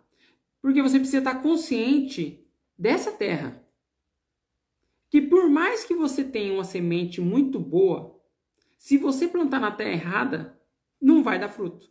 Porque 0.61 0.83
você 0.83 0.99
precisa 0.99 1.19
estar 1.19 1.43
consciente 1.43 2.45
dessa 2.77 3.13
terra. 3.13 3.60
Que 5.11 5.21
por 5.21 5.51
mais 5.51 5.85
que 5.85 5.95
você 5.95 6.25
tenha 6.25 6.55
uma 6.55 6.65
semente 6.65 7.21
muito 7.21 7.59
boa, 7.59 8.19
se 8.79 8.97
você 8.97 9.29
plantar 9.29 9.61
na 9.61 9.71
terra 9.71 9.91
errada, 9.91 10.61
não 11.01 11.23
vai 11.23 11.39
dar 11.39 11.49
fruto. 11.49 11.91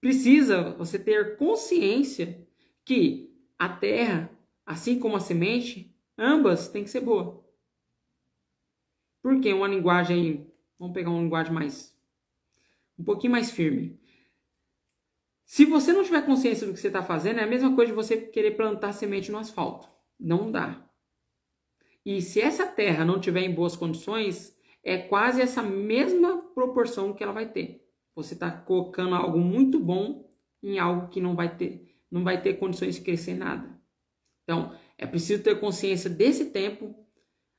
Precisa 0.00 0.70
você 0.70 0.98
ter 0.98 1.36
consciência 1.36 2.44
que 2.84 3.32
a 3.58 3.68
terra, 3.68 4.30
assim 4.64 4.98
como 4.98 5.16
a 5.16 5.20
semente, 5.20 5.94
ambas 6.16 6.68
têm 6.68 6.84
que 6.84 6.90
ser 6.90 7.00
boa. 7.00 7.44
Porque 9.22 9.52
uma 9.52 9.68
linguagem, 9.68 10.50
vamos 10.78 10.94
pegar 10.94 11.10
uma 11.10 11.22
linguagem 11.22 11.52
mais 11.52 11.96
um 12.98 13.04
pouquinho 13.04 13.32
mais 13.32 13.50
firme. 13.50 14.00
Se 15.44 15.64
você 15.64 15.92
não 15.92 16.02
tiver 16.02 16.24
consciência 16.24 16.66
do 16.66 16.72
que 16.72 16.80
você 16.80 16.86
está 16.88 17.02
fazendo, 17.02 17.40
é 17.40 17.44
a 17.44 17.46
mesma 17.46 17.74
coisa 17.74 17.92
de 17.92 17.96
você 17.96 18.16
querer 18.16 18.56
plantar 18.56 18.92
semente 18.92 19.30
no 19.30 19.38
asfalto. 19.38 19.88
Não 20.18 20.50
dá. 20.50 20.85
E 22.06 22.22
se 22.22 22.40
essa 22.40 22.64
terra 22.64 23.04
não 23.04 23.18
tiver 23.18 23.42
em 23.42 23.52
boas 23.52 23.74
condições, 23.74 24.56
é 24.84 24.96
quase 24.96 25.42
essa 25.42 25.60
mesma 25.60 26.38
proporção 26.54 27.12
que 27.12 27.24
ela 27.24 27.32
vai 27.32 27.50
ter. 27.50 27.84
Você 28.14 28.34
está 28.34 28.48
colocando 28.48 29.16
algo 29.16 29.40
muito 29.40 29.80
bom 29.80 30.30
em 30.62 30.78
algo 30.78 31.08
que 31.08 31.20
não 31.20 31.34
vai 31.34 31.56
ter, 31.56 31.98
não 32.08 32.22
vai 32.22 32.40
ter 32.40 32.54
condições 32.54 32.94
de 32.94 33.00
crescer 33.00 33.34
nada. 33.34 33.76
Então, 34.44 34.72
é 34.96 35.04
preciso 35.04 35.42
ter 35.42 35.58
consciência 35.58 36.08
desse 36.08 36.52
tempo 36.52 36.94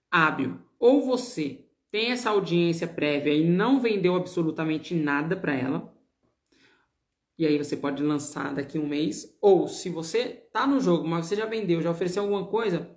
hábil. 0.09 0.61
Ou 0.79 1.05
você 1.05 1.65
tem 1.91 2.11
essa 2.11 2.29
audiência 2.29 2.87
prévia 2.87 3.33
e 3.33 3.43
não 3.43 3.81
vendeu 3.81 4.15
absolutamente 4.15 4.95
nada 4.95 5.35
para 5.35 5.53
ela, 5.53 5.93
e 7.37 7.45
aí 7.45 7.57
você 7.57 7.77
pode 7.77 8.01
lançar 8.01 8.53
daqui 8.55 8.79
um 8.79 8.87
mês. 8.87 9.37
Ou 9.39 9.67
se 9.67 9.89
você 9.89 10.47
tá 10.51 10.65
no 10.65 10.79
jogo, 10.79 11.07
mas 11.07 11.27
você 11.27 11.35
já 11.35 11.45
vendeu, 11.45 11.81
já 11.81 11.91
ofereceu 11.91 12.23
alguma 12.23 12.47
coisa, 12.47 12.96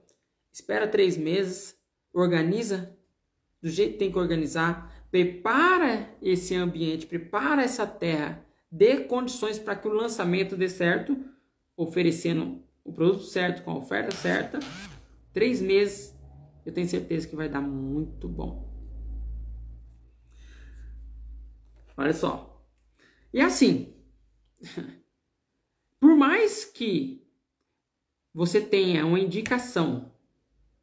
espera 0.52 0.86
três 0.88 1.16
meses, 1.16 1.76
organiza 2.12 2.96
do 3.62 3.68
jeito 3.68 3.92
que 3.92 3.98
tem 3.98 4.12
que 4.12 4.18
organizar, 4.18 5.06
prepara 5.10 6.14
esse 6.22 6.54
ambiente, 6.54 7.06
prepara 7.06 7.62
essa 7.62 7.86
terra, 7.86 8.44
dê 8.70 9.04
condições 9.04 9.58
para 9.58 9.76
que 9.76 9.86
o 9.86 9.92
lançamento 9.92 10.56
dê 10.56 10.68
certo, 10.68 11.16
oferecendo 11.76 12.62
o 12.84 12.92
produto 12.92 13.24
certo, 13.24 13.62
com 13.62 13.72
a 13.72 13.78
oferta 13.78 14.14
certa. 14.16 14.58
Três 15.32 15.60
meses, 15.60 16.16
eu 16.64 16.72
tenho 16.72 16.88
certeza 16.88 17.28
que 17.28 17.36
vai 17.36 17.48
dar 17.48 17.60
muito 17.60 18.28
bom. 18.28 18.68
Olha 21.96 22.14
só. 22.14 22.66
E 23.32 23.40
assim, 23.40 23.94
Por 26.00 26.16
mais 26.16 26.64
que 26.64 27.22
você 28.32 28.60
tenha 28.60 29.04
uma 29.04 29.20
indicação 29.20 30.12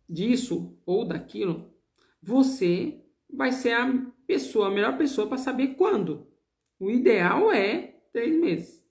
disso 0.09 0.77
ou 0.85 1.05
daquilo, 1.05 1.73
você 2.21 3.03
vai 3.29 3.51
ser 3.51 3.73
a 3.73 4.11
pessoa, 4.25 4.67
a 4.67 4.71
melhor 4.71 4.97
pessoa 4.97 5.27
para 5.27 5.37
saber 5.37 5.75
quando. 5.75 6.27
O 6.79 6.89
ideal 6.89 7.51
é 7.51 7.99
três 8.11 8.39
meses. 8.39 8.85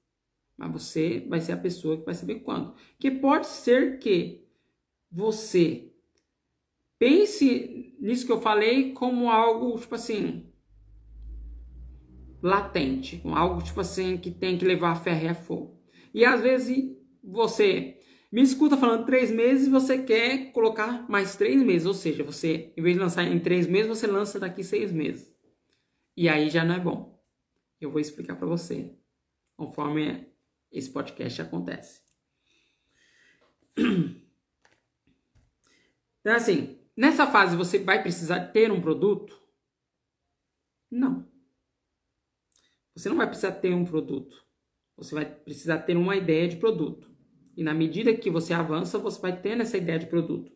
Mas 0.57 0.73
você 0.73 1.21
vai 1.29 1.41
ser 1.41 1.53
a 1.53 1.57
pessoa 1.57 1.99
que 1.99 2.05
vai 2.05 2.15
saber 2.15 2.37
quando. 2.37 2.75
Que 2.99 3.11
pode 3.11 3.47
ser 3.47 3.99
que 3.99 4.47
você 5.11 5.93
pense 6.99 7.97
nisso 8.01 8.27
que 8.27 8.33
eu 8.33 8.41
falei 8.41 8.93
como 8.93 9.31
algo, 9.31 9.79
tipo 9.79 9.95
assim, 9.95 10.51
latente, 12.43 13.21
algo 13.25 13.63
tipo 13.63 13.81
assim 13.81 14.17
que 14.17 14.31
tem 14.31 14.57
que 14.57 14.65
levar 14.65 14.93
a 14.93 14.97
ferro 14.97 15.25
e 15.25 15.29
a 15.29 15.35
fogo. 15.35 15.81
E 16.15 16.25
às 16.25 16.41
vezes 16.41 16.97
você 17.23 17.96
me 18.37 18.43
escuta 18.43 18.77
falando 18.77 19.07
três 19.07 19.31
meses 19.31 19.67
e 19.67 19.71
você 19.71 20.03
quer 20.03 20.53
colocar 20.53 21.09
mais 21.09 21.37
três 21.37 21.63
meses, 21.63 21.87
ou 21.87 21.95
seja, 21.95 22.23
você, 22.23 22.71
em 22.77 22.83
vez 22.83 22.95
de 22.95 23.01
lançar 23.01 23.23
em 23.25 23.41
três 23.41 23.67
meses, 23.67 23.89
você 23.89 24.07
lança 24.07 24.39
daqui 24.39 24.63
seis 24.63 24.93
meses. 24.93 25.35
E 26.15 26.29
aí 26.29 26.51
já 26.51 26.63
não 26.63 26.75
é 26.75 26.79
bom. 26.79 27.19
Eu 27.81 27.91
vou 27.91 27.99
explicar 27.99 28.37
para 28.37 28.47
você 28.47 28.95
conforme 29.57 30.31
esse 30.71 30.91
podcast 30.91 31.41
acontece. 31.41 32.03
Então, 36.21 36.35
assim, 36.35 36.81
nessa 36.97 37.25
fase 37.25 37.57
você 37.57 37.79
vai 37.79 38.03
precisar 38.03 38.47
ter 38.47 38.73
um 38.73 38.81
produto? 38.81 39.41
Não. 40.91 41.25
você 42.97 43.09
não 43.09 43.17
vai 43.17 43.29
precisar 43.29 43.53
ter 43.53 43.73
um 43.73 43.85
produto. 43.85 44.45
Você 44.97 45.15
vai 45.15 45.25
precisar 45.25 45.79
ter 45.83 45.97
uma 45.97 46.17
ideia 46.17 46.49
de 46.49 46.57
produto. 46.57 47.16
E 47.57 47.63
na 47.63 47.73
medida 47.73 48.15
que 48.15 48.31
você 48.31 48.53
avança, 48.53 48.99
você 48.99 49.21
vai 49.21 49.41
tendo 49.41 49.63
essa 49.63 49.79
ideia 49.79 49.99
de 49.99 50.07
produto. 50.07 50.53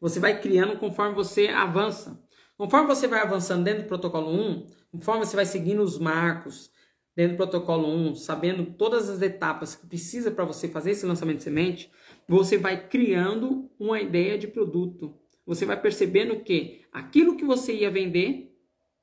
Você 0.00 0.18
vai 0.18 0.40
criando 0.40 0.76
conforme 0.80 1.14
você 1.14 1.46
avança. 1.46 2.20
Conforme 2.56 2.88
você 2.88 3.06
vai 3.06 3.20
avançando 3.20 3.62
dentro 3.62 3.84
do 3.84 3.88
protocolo 3.88 4.32
1, 4.32 4.66
conforme 4.90 5.24
você 5.24 5.36
vai 5.36 5.46
seguindo 5.46 5.80
os 5.80 5.96
marcos 5.96 6.72
dentro 7.14 7.36
do 7.36 7.36
protocolo 7.36 7.86
1, 7.86 8.16
sabendo 8.16 8.66
todas 8.74 9.08
as 9.08 9.22
etapas 9.22 9.76
que 9.76 9.86
precisa 9.86 10.32
para 10.32 10.44
você 10.44 10.66
fazer 10.66 10.90
esse 10.90 11.06
lançamento 11.06 11.36
de 11.36 11.44
semente, 11.44 11.88
você 12.26 12.58
vai 12.58 12.88
criando 12.88 13.70
uma 13.78 14.00
ideia 14.00 14.36
de 14.36 14.48
produto. 14.48 15.16
Você 15.46 15.64
vai 15.64 15.80
percebendo 15.80 16.40
que 16.40 16.84
aquilo 16.92 17.36
que 17.36 17.44
você 17.44 17.72
ia 17.72 17.90
vender 17.90 18.56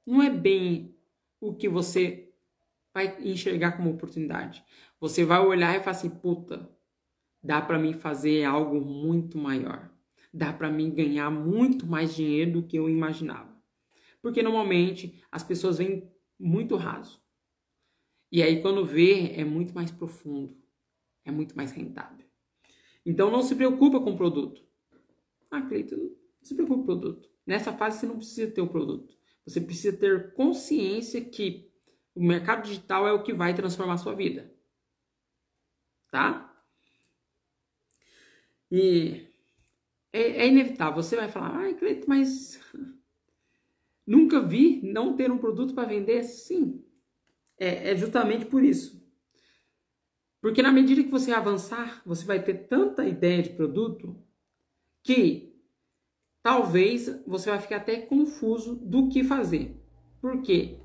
não 0.05 0.22
é 0.22 0.29
bem 0.29 0.96
o 1.39 1.53
que 1.53 1.69
você 1.69 2.29
vai 2.93 3.17
enxergar 3.22 3.74
como 3.74 3.91
oportunidade. 3.91 4.63
Você 5.00 5.24
vai 5.24 5.39
olhar 5.39 5.75
e 5.75 5.79
falar 5.79 5.91
assim: 5.91 6.10
puta, 6.10 6.70
dá 7.41 7.62
para 7.62 7.79
mim 7.79 7.94
fazer 7.94 8.44
algo 8.44 8.82
muito 8.82 9.38
maior. 9.38 9.89
Dá 10.34 10.53
para 10.53 10.70
mim 10.70 10.91
ganhar 10.91 11.29
muito 11.29 11.88
mais 11.88 12.13
dinheiro 12.13 12.53
do 12.53 12.63
que 12.63 12.77
eu 12.77 12.89
imaginava. 12.89 13.58
Porque 14.22 14.44
normalmente 14.44 15.24
as 15.32 15.44
pessoas 15.44 15.77
vêm 15.77 16.12
muito 16.38 16.75
raso. 16.75 17.22
E 18.32 18.44
aí 18.44 18.62
quando 18.62 18.86
vê 18.86 19.32
é 19.34 19.44
muito 19.44 19.74
mais 19.74 19.89
profundo, 19.89 20.56
é 21.25 21.32
muito 21.32 21.56
mais 21.56 21.72
rentável. 21.72 22.25
Então 23.06 23.32
não 23.32 23.41
se 23.41 23.56
preocupa 23.56 24.00
com 24.00 24.12
o 24.12 24.18
produto. 24.18 24.62
Ah, 25.50 25.62
Cleiton, 25.62 25.96
não 25.96 26.12
se 26.44 26.53
preocupa 26.53 26.77
com 26.77 26.84
o 26.84 26.86
produto. 26.86 27.29
Nessa 27.46 27.74
fase 27.74 28.00
você 28.00 28.06
não 28.06 28.18
precisa 28.18 28.51
ter 28.51 28.62
o 28.62 28.68
produto. 28.68 29.18
Você 29.46 29.60
precisa 29.60 29.98
ter 29.98 30.34
consciência 30.34 31.20
que 31.22 31.72
o 32.13 32.24
mercado 32.24 32.63
digital 32.63 33.08
é 33.08 33.13
o 33.13 33.24
que 33.24 33.34
vai 33.34 33.56
transformar 33.56 33.94
a 33.94 33.98
sua 33.98 34.13
vida. 34.13 34.53
Tá? 36.11 36.49
E 38.71 39.27
é, 40.11 40.21
é 40.43 40.47
inevitável. 40.47 41.01
Você 41.01 41.15
vai 41.15 41.29
falar, 41.29 41.55
ai, 41.55 41.73
Cleiton, 41.75 42.05
mas 42.07 42.59
nunca 44.05 44.41
vi 44.41 44.81
não 44.83 45.15
ter 45.15 45.31
um 45.31 45.37
produto 45.37 45.73
para 45.73 45.87
vender? 45.87 46.23
Sim, 46.23 46.83
é, 47.57 47.91
é 47.91 47.95
justamente 47.95 48.45
por 48.45 48.63
isso. 48.63 48.99
Porque 50.41 50.61
na 50.61 50.71
medida 50.71 51.03
que 51.03 51.11
você 51.11 51.31
avançar, 51.31 52.01
você 52.05 52.25
vai 52.25 52.41
ter 52.41 52.67
tanta 52.67 53.05
ideia 53.05 53.43
de 53.43 53.49
produto 53.49 54.15
que 55.03 55.53
talvez 56.41 57.21
você 57.27 57.49
vai 57.49 57.59
ficar 57.59 57.77
até 57.77 57.97
confuso 57.97 58.75
do 58.75 59.09
que 59.09 59.23
fazer. 59.23 59.75
Por 60.21 60.41
quê? 60.41 60.79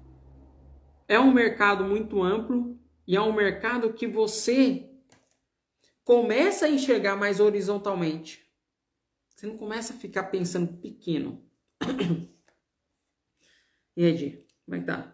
É 1.06 1.20
um 1.20 1.32
mercado 1.32 1.84
muito 1.84 2.22
amplo 2.22 2.78
e 3.06 3.14
é 3.14 3.20
um 3.20 3.32
mercado 3.32 3.92
que 3.92 4.06
você 4.06 4.90
começa 6.04 6.66
a 6.66 6.70
enxergar 6.70 7.16
mais 7.16 7.40
horizontalmente. 7.40 8.46
Você 9.34 9.46
não 9.46 9.56
começa 9.56 9.94
a 9.94 9.96
ficar 9.96 10.24
pensando 10.24 10.76
pequeno. 10.80 11.42
e 13.96 14.04
aí, 14.04 14.14
Di, 14.14 14.46
como 14.64 14.76
é 14.76 14.80
que 14.80 14.86
tá? 14.86 15.10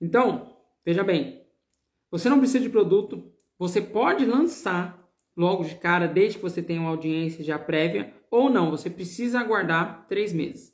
Então, 0.00 0.56
veja 0.84 1.04
bem, 1.04 1.46
você 2.10 2.28
não 2.28 2.40
precisa 2.40 2.58
de 2.58 2.68
produto, 2.68 3.32
você 3.56 3.80
pode 3.80 4.24
lançar 4.26 5.08
logo 5.36 5.62
de 5.62 5.76
cara, 5.76 6.08
desde 6.08 6.38
que 6.38 6.42
você 6.42 6.60
tenha 6.60 6.80
uma 6.80 6.90
audiência 6.90 7.44
já 7.44 7.56
prévia, 7.56 8.12
ou 8.28 8.50
não, 8.50 8.70
você 8.70 8.90
precisa 8.90 9.38
aguardar 9.38 10.06
três 10.08 10.32
meses. 10.32 10.71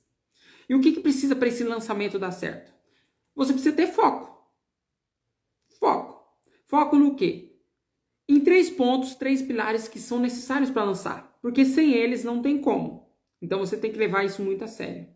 E 0.68 0.74
o 0.74 0.80
que, 0.80 0.92
que 0.92 1.00
precisa 1.00 1.34
para 1.34 1.48
esse 1.48 1.64
lançamento 1.64 2.18
dar 2.18 2.30
certo? 2.30 2.72
Você 3.34 3.52
precisa 3.52 3.74
ter 3.74 3.86
foco. 3.86 4.46
Foco. 5.78 6.26
Foco 6.66 6.96
no 6.96 7.16
quê? 7.16 7.56
Em 8.28 8.40
três 8.40 8.68
pontos, 8.68 9.14
três 9.14 9.40
pilares 9.40 9.88
que 9.88 9.98
são 9.98 10.20
necessários 10.20 10.70
para 10.70 10.84
lançar, 10.84 11.38
porque 11.40 11.64
sem 11.64 11.94
eles 11.94 12.24
não 12.24 12.42
tem 12.42 12.60
como. 12.60 13.08
Então 13.40 13.58
você 13.58 13.76
tem 13.76 13.90
que 13.90 13.98
levar 13.98 14.24
isso 14.24 14.42
muito 14.42 14.64
a 14.64 14.66
sério. 14.66 15.08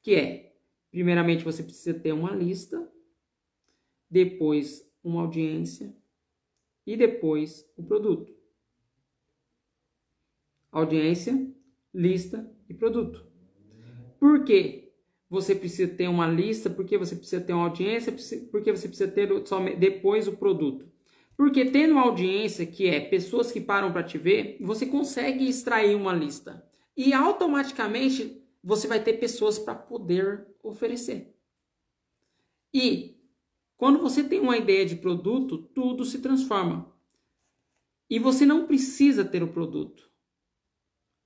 Que 0.00 0.14
é, 0.14 0.56
primeiramente 0.90 1.42
você 1.42 1.62
precisa 1.62 1.98
ter 1.98 2.12
uma 2.12 2.30
lista 2.30 2.88
depois 4.08 4.86
uma 5.02 5.22
audiência 5.22 5.96
e 6.86 6.96
depois 6.96 7.68
o 7.76 7.82
produto. 7.82 8.32
Audiência, 10.70 11.50
lista 11.92 12.54
e 12.68 12.74
produto. 12.74 13.31
Por 14.22 14.44
quê? 14.44 14.92
Você 15.28 15.52
precisa 15.52 15.92
ter 15.92 16.06
uma 16.06 16.28
lista, 16.28 16.70
porque 16.70 16.96
você 16.96 17.16
precisa 17.16 17.42
ter 17.42 17.54
uma 17.54 17.64
audiência, 17.64 18.14
porque 18.52 18.70
você 18.70 18.86
precisa 18.86 19.10
ter 19.10 19.28
depois 19.76 20.28
o 20.28 20.36
produto. 20.36 20.88
Porque 21.36 21.64
tendo 21.64 21.94
uma 21.94 22.02
audiência, 22.02 22.64
que 22.64 22.86
é 22.86 23.00
pessoas 23.00 23.50
que 23.50 23.60
param 23.60 23.92
para 23.92 24.04
te 24.04 24.18
ver, 24.18 24.58
você 24.60 24.86
consegue 24.86 25.48
extrair 25.48 25.96
uma 25.96 26.12
lista. 26.12 26.64
E 26.96 27.12
automaticamente 27.12 28.40
você 28.62 28.86
vai 28.86 29.02
ter 29.02 29.14
pessoas 29.14 29.58
para 29.58 29.74
poder 29.74 30.46
oferecer. 30.62 31.34
E 32.72 33.20
quando 33.76 33.98
você 33.98 34.22
tem 34.22 34.38
uma 34.38 34.56
ideia 34.56 34.86
de 34.86 34.94
produto, 34.94 35.58
tudo 35.58 36.04
se 36.04 36.20
transforma. 36.20 36.94
E 38.08 38.20
você 38.20 38.46
não 38.46 38.68
precisa 38.68 39.24
ter 39.24 39.42
o 39.42 39.52
produto 39.52 40.08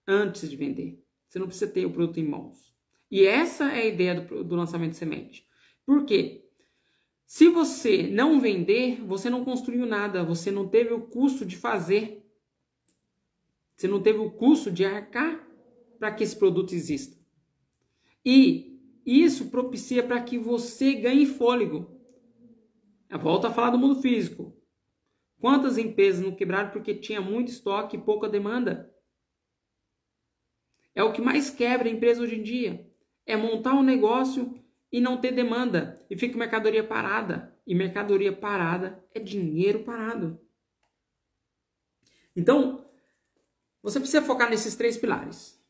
antes 0.09 0.48
de 0.48 0.56
vender. 0.56 1.04
Você 1.28 1.38
não 1.38 1.46
precisa 1.46 1.70
ter 1.70 1.85
o 1.85 1.92
produto 1.92 2.18
em 2.18 2.26
mãos. 2.26 2.65
E 3.10 3.24
essa 3.24 3.64
é 3.72 3.82
a 3.82 3.86
ideia 3.86 4.20
do, 4.20 4.44
do 4.44 4.56
lançamento 4.56 4.92
de 4.92 4.96
semente. 4.96 5.46
Por 5.84 6.04
quê? 6.04 6.44
Se 7.24 7.48
você 7.48 8.06
não 8.06 8.40
vender, 8.40 9.02
você 9.04 9.28
não 9.28 9.44
construiu 9.44 9.84
nada, 9.84 10.24
você 10.24 10.50
não 10.50 10.68
teve 10.68 10.92
o 10.92 11.02
custo 11.02 11.44
de 11.44 11.56
fazer. 11.56 12.24
Você 13.74 13.88
não 13.88 14.00
teve 14.00 14.18
o 14.18 14.30
custo 14.30 14.70
de 14.70 14.84
arcar 14.84 15.46
para 15.98 16.12
que 16.12 16.22
esse 16.22 16.36
produto 16.36 16.72
exista. 16.72 17.16
E 18.24 18.80
isso 19.04 19.50
propicia 19.50 20.02
para 20.02 20.20
que 20.22 20.38
você 20.38 20.94
ganhe 20.94 21.26
fôlego. 21.26 21.96
Volta 23.20 23.48
a 23.48 23.52
falar 23.52 23.70
do 23.70 23.78
mundo 23.78 24.00
físico. 24.00 24.56
Quantas 25.40 25.78
empresas 25.78 26.24
não 26.24 26.34
quebraram 26.34 26.70
porque 26.70 26.94
tinha 26.94 27.20
muito 27.20 27.48
estoque 27.48 27.96
e 27.96 28.00
pouca 28.00 28.28
demanda? 28.28 28.92
É 30.94 31.02
o 31.02 31.12
que 31.12 31.20
mais 31.20 31.50
quebra 31.50 31.88
a 31.88 31.92
empresa 31.92 32.22
hoje 32.22 32.36
em 32.36 32.42
dia. 32.42 32.90
É 33.26 33.36
montar 33.36 33.74
um 33.74 33.82
negócio 33.82 34.58
e 34.90 35.00
não 35.00 35.20
ter 35.20 35.32
demanda 35.32 36.02
e 36.08 36.16
fica 36.16 36.38
mercadoria 36.38 36.82
parada. 36.82 37.54
E 37.66 37.74
mercadoria 37.74 38.32
parada 38.32 39.04
é 39.12 39.18
dinheiro 39.18 39.82
parado. 39.82 40.40
Então, 42.34 42.86
você 43.82 43.98
precisa 43.98 44.22
focar 44.22 44.48
nesses 44.48 44.76
três 44.76 44.96
pilares. 44.96 45.60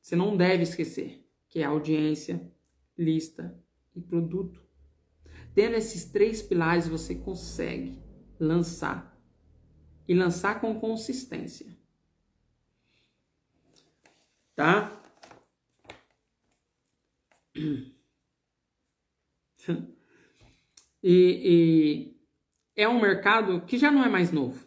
Você 0.00 0.16
não 0.16 0.36
deve 0.36 0.62
esquecer, 0.62 1.26
que 1.48 1.60
é 1.60 1.64
audiência, 1.64 2.50
lista 2.96 3.58
e 3.94 4.00
produto. 4.00 4.62
Tendo 5.54 5.76
esses 5.76 6.04
três 6.06 6.42
pilares, 6.42 6.88
você 6.88 7.14
consegue 7.14 8.02
lançar 8.38 9.14
e 10.06 10.14
lançar 10.14 10.60
com 10.60 10.78
consistência. 10.78 11.66
Tá? 14.54 15.03
E, 21.06 21.12
e, 21.44 22.16
é 22.74 22.88
um 22.88 22.98
mercado 22.98 23.60
que 23.66 23.76
já 23.76 23.90
não 23.90 24.02
é 24.02 24.08
mais 24.08 24.32
novo. 24.32 24.66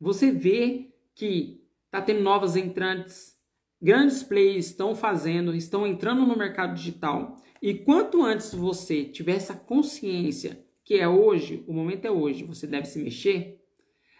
Você 0.00 0.32
vê 0.32 0.92
que 1.14 1.64
está 1.84 2.02
tendo 2.02 2.22
novas 2.22 2.56
entrantes, 2.56 3.38
grandes 3.80 4.20
players 4.22 4.66
estão 4.66 4.96
fazendo, 4.96 5.54
estão 5.54 5.86
entrando 5.86 6.26
no 6.26 6.36
mercado 6.36 6.74
digital 6.74 7.40
e 7.62 7.72
quanto 7.74 8.22
antes 8.22 8.52
você 8.52 9.04
tiver 9.04 9.36
essa 9.36 9.54
consciência 9.54 10.64
que 10.84 10.94
é 10.94 11.08
hoje, 11.08 11.64
o 11.66 11.72
momento 11.72 12.04
é 12.04 12.10
hoje, 12.10 12.44
você 12.44 12.66
deve 12.66 12.86
se 12.86 12.98
mexer, 12.98 13.64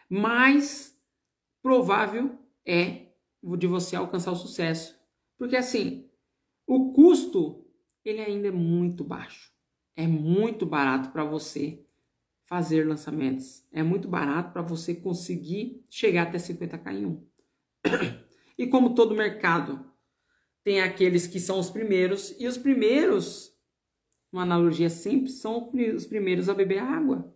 mais 0.08 0.96
provável 1.60 2.38
é 2.64 3.06
de 3.58 3.66
você 3.66 3.96
alcançar 3.96 4.32
o 4.32 4.36
sucesso. 4.36 4.96
Porque 5.36 5.56
assim, 5.56 6.08
o 6.66 6.92
custo 6.92 7.65
ele 8.08 8.20
ainda 8.20 8.48
é 8.48 8.52
muito 8.52 9.04
baixo. 9.04 9.52
É 9.94 10.06
muito 10.06 10.66
barato 10.66 11.10
para 11.10 11.24
você 11.24 11.84
fazer 12.44 12.86
lançamentos. 12.86 13.66
É 13.72 13.82
muito 13.82 14.08
barato 14.08 14.52
para 14.52 14.62
você 14.62 14.94
conseguir 14.94 15.84
chegar 15.90 16.24
até 16.24 16.38
50k 16.38 16.92
em 16.92 17.06
um. 17.06 17.26
E 18.58 18.66
como 18.66 18.94
todo 18.94 19.14
mercado 19.14 19.84
tem 20.64 20.80
aqueles 20.80 21.26
que 21.26 21.38
são 21.38 21.60
os 21.60 21.70
primeiros, 21.70 22.34
e 22.40 22.46
os 22.46 22.56
primeiros, 22.56 23.54
uma 24.32 24.42
analogia 24.42 24.88
simples, 24.88 25.34
são 25.34 25.70
os 25.94 26.06
primeiros 26.06 26.48
a 26.48 26.54
beber 26.54 26.78
água. 26.78 27.32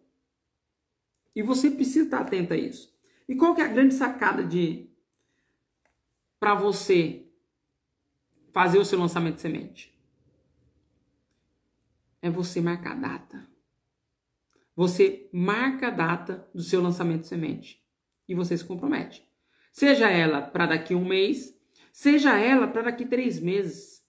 E 1.34 1.42
você 1.42 1.70
precisa 1.70 2.06
estar 2.06 2.20
atento 2.22 2.54
a 2.54 2.56
isso. 2.56 2.92
E 3.28 3.36
qual 3.36 3.54
que 3.54 3.60
é 3.60 3.64
a 3.64 3.68
grande 3.68 3.94
sacada 3.94 4.42
de, 4.42 4.90
para 6.40 6.54
você 6.54 7.24
fazer 8.52 8.78
o 8.78 8.84
seu 8.84 8.98
lançamento 8.98 9.36
de 9.36 9.42
semente? 9.42 9.99
É 12.22 12.30
você 12.30 12.60
marcar 12.60 12.92
a 12.92 13.00
data. 13.00 13.50
Você 14.76 15.28
marca 15.32 15.88
a 15.88 15.90
data 15.90 16.48
do 16.54 16.62
seu 16.62 16.80
lançamento 16.80 17.22
de 17.22 17.28
semente 17.28 17.82
e 18.28 18.34
você 18.34 18.56
se 18.56 18.64
compromete. 18.64 19.26
Seja 19.72 20.08
ela 20.08 20.40
para 20.40 20.66
daqui 20.66 20.94
um 20.94 21.04
mês, 21.04 21.54
seja 21.92 22.38
ela 22.38 22.66
para 22.66 22.82
daqui 22.82 23.04
três 23.04 23.38
meses. 23.40 24.04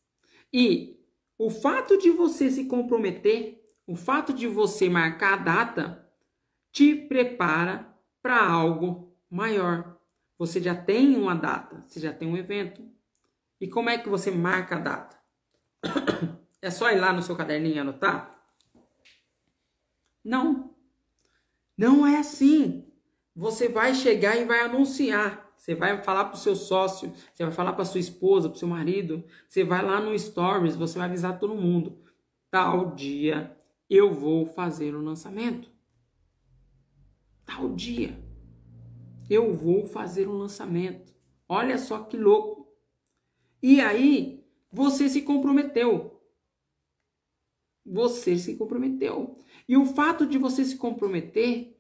E 0.53 0.99
o 1.37 1.49
fato 1.49 1.97
de 1.97 2.09
você 2.09 2.49
se 2.49 2.65
comprometer, 2.65 3.61
o 3.85 3.95
fato 3.95 4.33
de 4.33 4.47
você 4.47 4.89
marcar 4.89 5.33
a 5.33 5.43
data, 5.43 6.11
te 6.71 6.95
prepara 6.95 7.93
para 8.21 8.41
algo 8.45 9.15
maior. 9.29 9.97
Você 10.37 10.61
já 10.61 10.75
tem 10.75 11.15
uma 11.15 11.35
data, 11.35 11.83
você 11.87 11.99
já 11.99 12.13
tem 12.13 12.27
um 12.27 12.37
evento. 12.37 12.81
E 13.59 13.67
como 13.67 13.89
é 13.89 13.97
que 13.97 14.09
você 14.09 14.31
marca 14.31 14.75
a 14.75 14.79
data? 14.79 15.19
É 16.61 16.69
só 16.69 16.91
ir 16.91 16.99
lá 16.99 17.11
no 17.11 17.21
seu 17.21 17.35
caderninho 17.35 17.75
e 17.75 17.79
anotar? 17.79 18.39
Não. 20.23 20.75
Não 21.77 22.05
é 22.05 22.17
assim. 22.17 22.85
Você 23.35 23.67
vai 23.67 23.95
chegar 23.95 24.37
e 24.37 24.45
vai 24.45 24.59
anunciar. 24.59 25.51
Você 25.57 25.75
vai 25.75 26.01
falar 26.01 26.25
para 26.25 26.33
o 26.33 26.39
seu 26.39 26.55
sócio, 26.55 27.13
você 27.31 27.43
vai 27.43 27.53
falar 27.53 27.73
para 27.73 27.85
sua 27.85 27.99
esposa, 27.99 28.49
para 28.49 28.57
seu 28.57 28.67
marido. 28.67 29.23
Você 29.47 29.63
vai 29.63 29.83
lá 29.83 29.99
no 29.99 30.17
Stories, 30.17 30.75
você 30.75 30.97
vai 30.97 31.07
avisar 31.07 31.37
todo 31.39 31.53
mundo. 31.53 32.01
Tal 32.49 32.95
dia 32.95 33.55
eu 33.89 34.11
vou 34.13 34.45
fazer 34.45 34.95
o 34.95 35.01
lançamento. 35.01 35.69
Tal 37.45 37.69
dia 37.69 38.17
eu 39.29 39.53
vou 39.53 39.85
fazer 39.85 40.27
um 40.27 40.37
lançamento. 40.37 41.13
Olha 41.47 41.77
só 41.77 41.99
que 42.03 42.17
louco. 42.17 42.67
E 43.61 43.79
aí, 43.79 44.43
você 44.71 45.07
se 45.07 45.21
comprometeu. 45.21 46.10
Você 47.91 48.37
se 48.37 48.55
comprometeu. 48.55 49.37
E 49.67 49.75
o 49.75 49.85
fato 49.85 50.25
de 50.25 50.37
você 50.37 50.63
se 50.63 50.77
comprometer, 50.77 51.77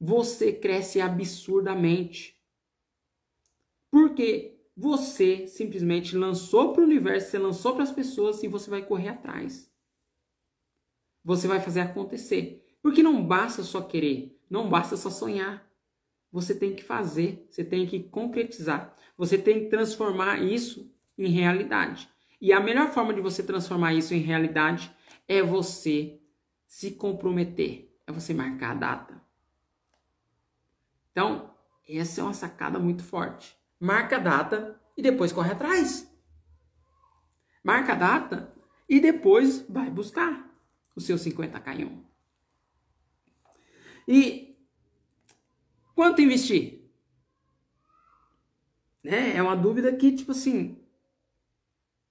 você 0.00 0.54
cresce 0.54 1.02
absurdamente. 1.02 2.40
Porque 3.90 4.58
você 4.74 5.46
simplesmente 5.46 6.16
lançou 6.16 6.72
para 6.72 6.80
o 6.80 6.86
universo, 6.86 7.30
você 7.30 7.38
lançou 7.38 7.74
para 7.74 7.82
as 7.82 7.92
pessoas 7.92 8.42
e 8.42 8.48
você 8.48 8.70
vai 8.70 8.80
correr 8.82 9.08
atrás. 9.08 9.70
Você 11.22 11.46
vai 11.46 11.60
fazer 11.60 11.80
acontecer. 11.80 12.66
Porque 12.80 13.02
não 13.02 13.22
basta 13.22 13.62
só 13.62 13.82
querer, 13.82 14.40
não 14.48 14.70
basta 14.70 14.96
só 14.96 15.10
sonhar. 15.10 15.70
Você 16.32 16.54
tem 16.54 16.74
que 16.74 16.82
fazer, 16.82 17.46
você 17.50 17.62
tem 17.62 17.86
que 17.86 18.02
concretizar, 18.04 18.96
você 19.14 19.36
tem 19.36 19.64
que 19.64 19.66
transformar 19.68 20.42
isso 20.42 20.90
em 21.18 21.28
realidade. 21.28 22.08
E 22.40 22.50
a 22.50 22.60
melhor 22.60 22.90
forma 22.92 23.12
de 23.12 23.20
você 23.20 23.42
transformar 23.42 23.92
isso 23.92 24.14
em 24.14 24.20
realidade 24.20 24.90
é 25.30 25.44
você 25.44 26.20
se 26.66 26.90
comprometer, 26.90 27.96
é 28.04 28.10
você 28.10 28.34
marcar 28.34 28.72
a 28.72 28.74
data. 28.74 29.22
Então, 31.12 31.54
essa 31.88 32.20
é 32.20 32.24
uma 32.24 32.34
sacada 32.34 32.80
muito 32.80 33.04
forte. 33.04 33.56
Marca 33.78 34.16
a 34.16 34.18
data 34.18 34.82
e 34.96 35.00
depois 35.00 35.32
corre 35.32 35.52
atrás. 35.52 36.12
Marca 37.62 37.92
a 37.92 37.94
data 37.94 38.52
e 38.88 38.98
depois 38.98 39.64
vai 39.68 39.88
buscar 39.88 40.52
o 40.96 41.00
seu 41.00 41.14
50k 41.14 41.86
1. 41.86 42.04
E 44.08 44.58
quanto 45.94 46.20
investir? 46.20 46.90
Né? 49.00 49.36
É 49.36 49.40
uma 49.40 49.54
dúvida 49.54 49.94
que, 49.94 50.10
tipo 50.10 50.32
assim, 50.32 50.84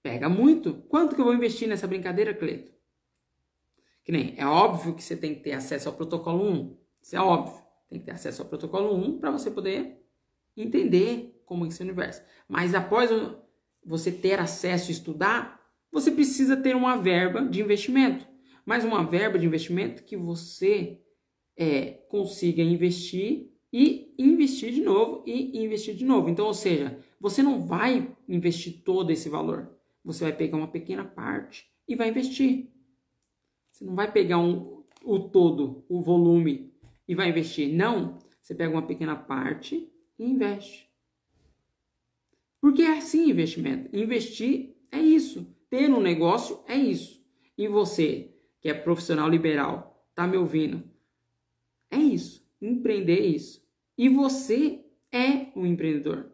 pega 0.01 0.29
muito. 0.29 0.75
Quanto 0.83 1.15
que 1.15 1.19
eu 1.19 1.25
vou 1.25 1.33
investir 1.33 1.67
nessa 1.67 1.85
brincadeira, 1.85 2.33
Cleito? 2.33 2.78
Que 4.09 4.13
nem, 4.13 4.33
é 4.37 4.43
óbvio 4.47 4.95
que 4.95 5.03
você 5.03 5.15
tem 5.15 5.35
que 5.35 5.41
ter 5.41 5.51
acesso 5.51 5.87
ao 5.87 5.93
protocolo 5.93 6.43
1. 6.43 6.75
Isso 6.99 7.15
é 7.15 7.21
óbvio. 7.21 7.63
Tem 7.87 7.99
que 7.99 8.05
ter 8.05 8.13
acesso 8.13 8.41
ao 8.41 8.47
protocolo 8.47 8.95
1 8.95 9.19
para 9.19 9.29
você 9.29 9.51
poder 9.51 10.03
entender 10.57 11.39
como 11.45 11.63
é 11.63 11.67
esse 11.67 11.83
universo. 11.83 12.23
Mas 12.47 12.73
após 12.73 13.11
você 13.85 14.11
ter 14.11 14.39
acesso 14.39 14.89
e 14.89 14.93
estudar, 14.93 15.61
você 15.91 16.09
precisa 16.09 16.57
ter 16.57 16.75
uma 16.75 16.97
verba 16.97 17.45
de 17.45 17.61
investimento. 17.61 18.27
Mas 18.65 18.83
uma 18.83 19.03
verba 19.03 19.37
de 19.37 19.45
investimento 19.45 20.03
que 20.03 20.17
você 20.17 20.99
é, 21.55 21.91
consiga 22.09 22.63
investir 22.63 23.51
e 23.71 24.15
investir 24.17 24.73
de 24.73 24.81
novo 24.81 25.23
e 25.27 25.63
investir 25.63 25.93
de 25.93 26.03
novo. 26.03 26.29
Então, 26.29 26.47
ou 26.47 26.53
seja, 26.55 26.97
você 27.21 27.43
não 27.43 27.61
vai 27.61 28.11
investir 28.27 28.81
todo 28.83 29.11
esse 29.11 29.29
valor. 29.29 29.69
Você 30.03 30.23
vai 30.23 30.33
pegar 30.33 30.57
uma 30.57 30.71
pequena 30.71 31.05
parte 31.05 31.67
e 31.87 31.95
vai 31.95 32.09
investir. 32.09 32.71
Você 33.79 33.85
não 33.85 33.95
vai 33.95 34.11
pegar 34.11 34.39
um, 34.39 34.83
o 35.05 35.19
todo, 35.19 35.85
o 35.87 36.01
volume 36.01 36.73
e 37.07 37.15
vai 37.15 37.29
investir. 37.29 37.73
Não. 37.73 38.19
Você 38.41 38.53
pega 38.53 38.73
uma 38.73 38.85
pequena 38.85 39.15
parte 39.15 39.89
e 40.17 40.25
investe. 40.25 40.89
Porque 42.59 42.81
é 42.81 42.97
assim 42.97 43.29
investimento. 43.29 43.95
Investir 43.95 44.75
é 44.91 44.99
isso. 44.99 45.55
Ter 45.69 45.89
um 45.89 46.01
negócio 46.01 46.59
é 46.67 46.75
isso. 46.75 47.25
E 47.57 47.69
você, 47.69 48.35
que 48.59 48.67
é 48.67 48.73
profissional 48.73 49.29
liberal, 49.29 50.05
tá 50.13 50.27
me 50.27 50.35
ouvindo? 50.35 50.83
É 51.89 51.97
isso. 51.97 52.45
Empreender 52.61 53.19
é 53.19 53.27
isso. 53.27 53.65
E 53.97 54.09
você 54.09 54.83
é 55.09 55.47
um 55.55 55.65
empreendedor. 55.65 56.29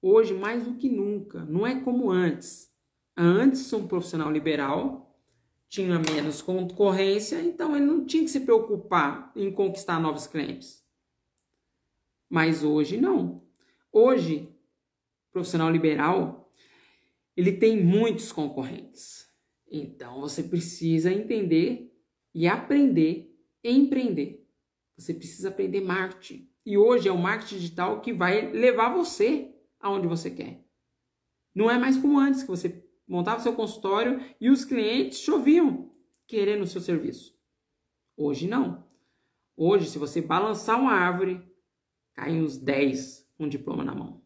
Hoje, 0.00 0.34
mais 0.34 0.64
do 0.64 0.74
que 0.74 0.88
nunca. 0.88 1.44
Não 1.46 1.66
é 1.66 1.80
como 1.80 2.10
antes. 2.10 2.72
Antes, 3.16 3.72
um 3.72 3.88
profissional 3.88 4.30
liberal 4.30 5.05
tinha 5.76 5.98
menos 5.98 6.40
concorrência, 6.40 7.38
então 7.42 7.76
ele 7.76 7.84
não 7.84 8.06
tinha 8.06 8.22
que 8.22 8.30
se 8.30 8.40
preocupar 8.40 9.30
em 9.36 9.52
conquistar 9.52 10.00
novos 10.00 10.26
clientes. 10.26 10.82
Mas 12.30 12.64
hoje 12.64 12.96
não. 12.96 13.42
Hoje, 13.92 14.48
profissional 15.30 15.70
liberal, 15.70 16.50
ele 17.36 17.52
tem 17.52 17.84
muitos 17.84 18.32
concorrentes. 18.32 19.30
Então 19.70 20.22
você 20.22 20.42
precisa 20.42 21.12
entender 21.12 21.94
e 22.34 22.48
aprender 22.48 23.38
a 23.62 23.68
empreender. 23.68 24.48
Você 24.96 25.12
precisa 25.12 25.50
aprender 25.50 25.82
marketing. 25.82 26.48
E 26.64 26.78
hoje 26.78 27.06
é 27.06 27.12
o 27.12 27.18
marketing 27.18 27.56
digital 27.56 28.00
que 28.00 28.14
vai 28.14 28.50
levar 28.50 28.94
você 28.94 29.54
aonde 29.78 30.08
você 30.08 30.30
quer. 30.30 30.64
Não 31.54 31.70
é 31.70 31.78
mais 31.78 31.98
como 31.98 32.18
antes 32.18 32.42
que 32.42 32.48
você 32.48 32.85
montava 33.06 33.40
seu 33.40 33.54
consultório 33.54 34.20
e 34.40 34.50
os 34.50 34.64
clientes 34.64 35.18
choviam 35.18 35.92
querendo 36.26 36.62
o 36.62 36.66
seu 36.66 36.80
serviço. 36.80 37.36
Hoje 38.16 38.48
não. 38.48 38.84
Hoje, 39.56 39.88
se 39.88 39.98
você 39.98 40.20
balançar 40.20 40.78
uma 40.78 40.92
árvore, 40.92 41.42
caem 42.14 42.42
uns 42.42 42.58
10 42.58 43.30
com 43.36 43.44
um 43.44 43.48
diploma 43.48 43.84
na 43.84 43.94
mão. 43.94 44.22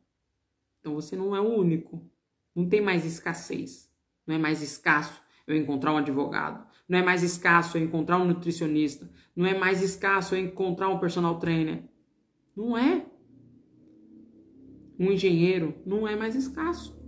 Então 0.81 0.95
você 0.95 1.15
não 1.15 1.37
é 1.37 1.41
o 1.41 1.57
único. 1.59 2.09
Não 2.55 2.69
tem 2.69 2.81
mais 2.81 3.05
escassez. 3.05 3.93
Não 4.27 4.35
é 4.35 4.39
mais 4.39 4.63
escasso 4.63 5.23
eu 5.47 5.57
encontrar 5.57 5.93
um 5.93 5.99
advogado. 5.99 6.67
Não 6.89 6.99
é 6.99 7.03
mais 7.03 7.23
escasso 7.23 7.77
eu 7.77 7.83
encontrar 7.83 8.19
um 8.19 8.25
nutricionista. 8.25 9.11
Não 9.37 9.47
é 9.47 9.57
mais 9.57 9.83
escasso 9.83 10.35
eu 10.35 10.41
encontrar 10.41 10.89
um 10.89 10.99
personal 10.99 11.39
trainer. 11.39 11.85
Não 12.57 12.77
é. 12.77 13.07
Um 14.99 15.13
engenheiro 15.13 15.75
não 15.87 16.07
é 16.07 16.17
mais 16.17 16.35
escasso. 16.35 17.00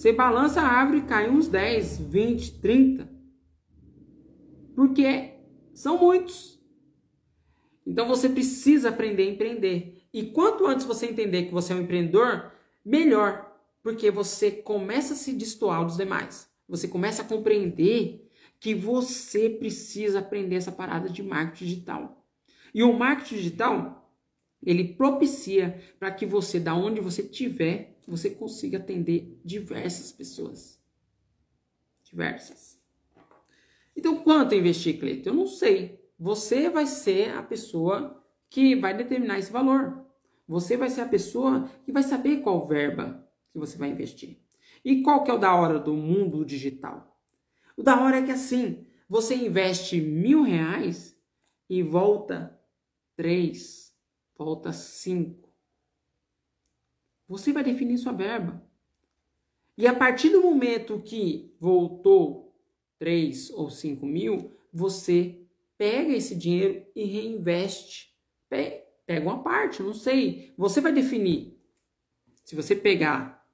Você 0.00 0.14
balança 0.14 0.62
a 0.62 0.66
árvore 0.66 1.00
e 1.00 1.02
cai 1.02 1.28
uns 1.28 1.46
10, 1.46 1.98
20, 1.98 2.58
30. 2.58 3.06
Porque 4.74 5.34
são 5.74 5.98
muitos. 5.98 6.58
Então 7.86 8.08
você 8.08 8.26
precisa 8.30 8.88
aprender 8.88 9.24
a 9.24 9.30
empreender. 9.32 10.02
E 10.10 10.22
quanto 10.22 10.66
antes 10.66 10.86
você 10.86 11.04
entender 11.04 11.42
que 11.42 11.52
você 11.52 11.74
é 11.74 11.76
um 11.76 11.82
empreendedor, 11.82 12.50
melhor. 12.82 13.54
Porque 13.82 14.10
você 14.10 14.50
começa 14.50 15.12
a 15.12 15.16
se 15.16 15.34
destoar 15.34 15.84
dos 15.84 15.98
demais. 15.98 16.50
Você 16.66 16.88
começa 16.88 17.20
a 17.20 17.26
compreender 17.26 18.26
que 18.58 18.74
você 18.74 19.50
precisa 19.50 20.20
aprender 20.20 20.56
essa 20.56 20.72
parada 20.72 21.10
de 21.10 21.22
marketing 21.22 21.64
digital. 21.66 22.26
E 22.72 22.82
o 22.82 22.98
marketing 22.98 23.34
digital, 23.34 24.10
ele 24.64 24.94
propicia 24.94 25.78
para 25.98 26.10
que 26.10 26.24
você, 26.24 26.58
da 26.58 26.74
onde 26.74 27.02
você 27.02 27.20
estiver, 27.20 27.89
você 28.10 28.30
consiga 28.30 28.78
atender 28.78 29.40
diversas 29.44 30.10
pessoas. 30.10 30.80
Diversas. 32.02 32.80
Então, 33.96 34.22
quanto 34.22 34.54
investir, 34.54 34.98
Cleito? 34.98 35.28
Eu 35.28 35.34
não 35.34 35.46
sei. 35.46 36.00
Você 36.18 36.68
vai 36.68 36.86
ser 36.86 37.30
a 37.30 37.42
pessoa 37.42 38.22
que 38.48 38.74
vai 38.74 38.96
determinar 38.96 39.38
esse 39.38 39.52
valor. 39.52 40.04
Você 40.48 40.76
vai 40.76 40.90
ser 40.90 41.02
a 41.02 41.08
pessoa 41.08 41.70
que 41.84 41.92
vai 41.92 42.02
saber 42.02 42.38
qual 42.38 42.66
verba 42.66 43.28
que 43.52 43.58
você 43.58 43.78
vai 43.78 43.90
investir. 43.90 44.38
E 44.84 45.02
qual 45.02 45.22
que 45.22 45.30
é 45.30 45.34
o 45.34 45.38
da 45.38 45.54
hora 45.54 45.78
do 45.78 45.94
mundo 45.94 46.44
digital? 46.44 47.16
O 47.76 47.82
da 47.82 48.00
hora 48.02 48.18
é 48.18 48.22
que 48.22 48.32
assim, 48.32 48.86
você 49.08 49.34
investe 49.34 50.00
mil 50.00 50.42
reais 50.42 51.16
e 51.68 51.82
volta 51.82 52.58
três, 53.14 53.94
volta 54.36 54.72
cinco. 54.72 55.49
Você 57.30 57.52
vai 57.52 57.62
definir 57.62 57.96
sua 57.96 58.12
verba. 58.12 58.60
E 59.78 59.86
a 59.86 59.94
partir 59.94 60.30
do 60.30 60.42
momento 60.42 61.00
que 61.00 61.54
voltou 61.60 62.52
3 62.98 63.50
ou 63.50 63.70
5 63.70 64.04
mil, 64.04 64.50
você 64.72 65.38
pega 65.78 66.12
esse 66.12 66.34
dinheiro 66.34 66.84
e 66.92 67.04
reinveste. 67.04 68.12
Pega 68.48 69.22
uma 69.22 69.44
parte, 69.44 69.80
não 69.80 69.94
sei. 69.94 70.52
Você 70.58 70.80
vai 70.80 70.92
definir. 70.92 71.56
Se 72.42 72.56
você 72.56 72.74
pegar 72.74 73.46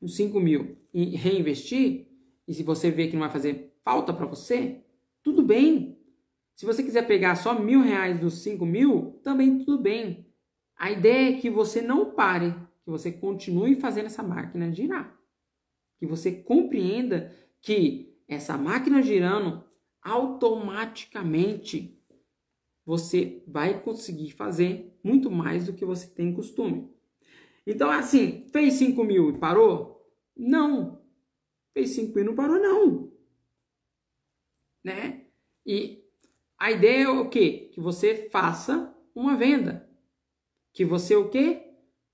os 0.00 0.14
5 0.14 0.38
mil 0.38 0.78
e 0.94 1.16
reinvestir, 1.16 2.06
e 2.46 2.54
se 2.54 2.62
você 2.62 2.88
vê 2.88 3.08
que 3.08 3.14
não 3.14 3.22
vai 3.22 3.30
fazer 3.30 3.76
falta 3.82 4.14
para 4.14 4.26
você, 4.26 4.80
tudo 5.24 5.42
bem. 5.42 5.98
Se 6.54 6.64
você 6.64 6.84
quiser 6.84 7.04
pegar 7.08 7.34
só 7.34 7.58
mil 7.58 7.82
reais 7.82 8.20
dos 8.20 8.44
5 8.44 8.64
mil, 8.64 9.18
também 9.24 9.64
tudo 9.64 9.82
bem. 9.82 10.24
A 10.76 10.92
ideia 10.92 11.30
é 11.36 11.40
que 11.40 11.50
você 11.50 11.82
não 11.82 12.12
pare, 12.12 12.54
que 12.86 12.90
você 12.90 13.10
continue 13.10 13.80
fazendo 13.80 14.06
essa 14.06 14.22
máquina 14.22 14.72
girar. 14.72 15.20
Que 15.98 16.06
você 16.06 16.30
compreenda 16.30 17.36
que 17.60 18.16
essa 18.28 18.56
máquina 18.56 19.02
girando, 19.02 19.64
automaticamente 20.00 22.00
você 22.84 23.42
vai 23.44 23.82
conseguir 23.82 24.30
fazer 24.30 24.96
muito 25.02 25.28
mais 25.28 25.66
do 25.66 25.72
que 25.72 25.84
você 25.84 26.06
tem 26.06 26.32
costume. 26.32 26.88
Então, 27.66 27.90
assim, 27.90 28.46
fez 28.52 28.74
5 28.74 29.02
mil 29.02 29.30
e 29.30 29.38
parou? 29.38 30.08
Não. 30.36 31.04
Fez 31.74 31.90
5 31.90 32.14
mil 32.14 32.22
e 32.22 32.26
não 32.28 32.36
parou, 32.36 32.60
não. 32.60 33.12
Né? 34.84 35.26
E 35.66 36.04
a 36.56 36.70
ideia 36.70 37.06
é 37.06 37.08
o 37.08 37.28
quê? 37.28 37.68
Que 37.72 37.80
você 37.80 38.30
faça 38.30 38.96
uma 39.12 39.36
venda. 39.36 39.90
Que 40.72 40.84
você 40.84 41.16
o 41.16 41.28
quê? 41.28 41.65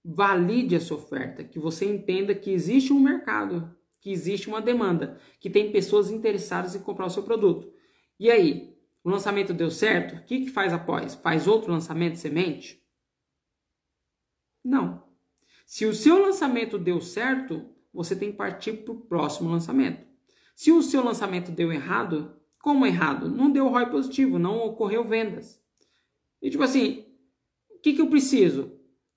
Valide 0.05 0.75
essa 0.75 0.95
oferta. 0.95 1.45
Que 1.45 1.59
você 1.59 1.85
entenda 1.85 2.35
que 2.35 2.51
existe 2.51 2.93
um 2.93 3.01
mercado, 3.01 3.75
que 4.01 4.11
existe 4.11 4.49
uma 4.49 4.61
demanda, 4.61 5.19
que 5.39 5.49
tem 5.49 5.71
pessoas 5.71 6.11
interessadas 6.11 6.75
em 6.75 6.81
comprar 6.81 7.07
o 7.07 7.11
seu 7.11 7.23
produto. 7.23 7.73
E 8.19 8.31
aí, 8.31 8.77
o 9.05 9.11
lançamento 9.11 9.53
deu 9.53 9.71
certo? 9.71 10.17
O 10.17 10.25
que, 10.25 10.41
que 10.45 10.51
faz 10.51 10.73
após? 10.73 11.15
Faz 11.15 11.47
outro 11.47 11.73
lançamento 11.73 12.17
semente? 12.17 12.83
Não. 14.65 15.03
Se 15.67 15.87
o 15.87 15.95
seu 15.95 16.21
lançamento 16.21 16.79
deu 16.79 17.01
certo, 17.01 17.69
você 17.93 18.15
tem 18.15 18.31
que 18.31 18.37
partir 18.37 18.73
para 18.85 18.93
o 18.93 19.01
próximo 19.01 19.51
lançamento. 19.51 20.07
Se 20.55 20.71
o 20.71 20.83
seu 20.83 21.03
lançamento 21.03 21.51
deu 21.51 21.73
errado, 21.73 22.37
como 22.61 22.87
errado? 22.87 23.29
Não 23.29 23.51
deu 23.51 23.69
ROI 23.69 23.91
positivo, 23.91 24.39
não 24.39 24.59
ocorreu 24.59 25.05
vendas. 25.05 25.61
E 26.41 26.51
tipo 26.51 26.63
assim, 26.63 27.07
o 27.71 27.79
que, 27.79 27.95
que 27.95 28.01
eu 28.01 28.09
preciso? 28.09 28.72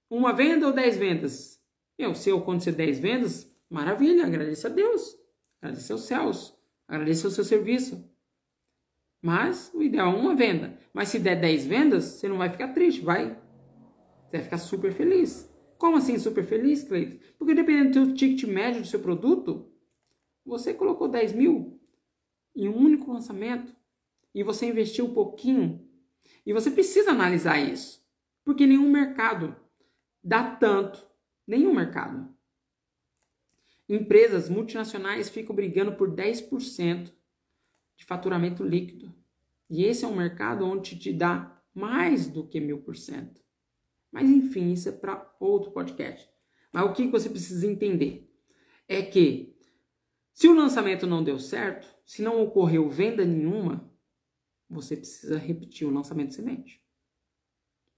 Uma 0.09 0.33
venda 0.33 0.67
ou 0.67 0.73
dez 0.73 0.97
vendas? 0.97 1.61
Meu, 1.97 2.13
se 2.13 2.29
eu 2.29 2.37
acontecer 2.37 2.73
dez 2.73 2.99
vendas, 2.99 3.51
maravilha, 3.69 4.25
agradeça 4.25 4.67
a 4.67 4.71
Deus, 4.71 5.17
agradeça 5.61 5.93
aos 5.93 6.03
céus, 6.03 6.57
agradeça 6.87 7.27
o 7.27 7.31
seu 7.31 7.43
serviço. 7.43 8.09
Mas 9.21 9.71
o 9.73 9.81
ideal 9.81 10.13
é 10.13 10.15
uma 10.15 10.35
venda. 10.35 10.77
Mas 10.93 11.09
se 11.09 11.19
der 11.19 11.39
dez 11.39 11.65
vendas, 11.65 12.03
você 12.03 12.27
não 12.27 12.37
vai 12.37 12.49
ficar 12.49 12.73
triste, 12.73 13.01
vai. 13.01 13.29
Você 14.25 14.37
vai 14.37 14.41
ficar 14.43 14.57
super 14.57 14.93
feliz. 14.93 15.51
Como 15.77 15.97
assim 15.97 16.17
super 16.19 16.43
feliz, 16.43 16.83
Cleiton? 16.83 17.17
Porque 17.37 17.53
dependendo 17.53 18.05
do 18.05 18.13
ticket 18.13 18.47
médio 18.47 18.81
do 18.81 18.87
seu 18.87 18.99
produto, 18.99 19.71
você 20.45 20.73
colocou 20.73 21.07
10 21.07 21.33
mil 21.33 21.79
em 22.55 22.69
um 22.69 22.77
único 22.77 23.11
lançamento 23.11 23.75
e 24.33 24.43
você 24.43 24.67
investiu 24.67 25.05
um 25.05 25.13
pouquinho. 25.13 25.85
E 26.45 26.53
você 26.53 26.69
precisa 26.69 27.11
analisar 27.11 27.59
isso. 27.59 28.05
Porque 28.43 28.67
nenhum 28.67 28.89
mercado 28.89 29.55
dá 30.25 30.55
tanto. 30.55 31.07
Nenhum 31.45 31.73
mercado. 31.73 32.35
Empresas 33.87 34.49
multinacionais 34.49 35.29
ficam 35.29 35.55
brigando 35.55 35.95
por 35.95 36.09
10% 36.09 37.13
de 37.95 38.03
faturamento 38.05 38.63
líquido. 38.63 39.13
E 39.69 39.85
esse 39.85 40.03
é 40.03 40.07
um 40.07 40.15
mercado 40.15 40.65
onde 40.65 40.97
te 40.97 41.13
dá 41.13 41.61
mais 41.73 42.27
do 42.27 42.47
que 42.47 42.59
mil 42.59 42.81
por 42.81 42.95
cento. 42.95 43.43
Mas 44.11 44.27
enfim, 44.27 44.71
isso 44.71 44.89
é 44.89 44.91
para 44.91 45.35
outro 45.39 45.71
podcast. 45.71 46.27
Mas 46.73 46.85
o 46.85 46.93
que 46.93 47.07
você 47.07 47.29
precisa 47.29 47.67
entender 47.67 48.33
é 48.87 49.03
que 49.03 49.55
se 50.33 50.47
o 50.47 50.55
lançamento 50.55 51.05
não 51.05 51.23
deu 51.23 51.37
certo, 51.37 51.87
se 52.05 52.21
não 52.21 52.41
ocorreu 52.41 52.89
venda 52.89 53.23
nenhuma, 53.23 53.91
você 54.67 54.97
precisa 54.97 55.37
repetir 55.37 55.87
o 55.87 55.91
lançamento 55.91 56.33
semente. 56.33 56.83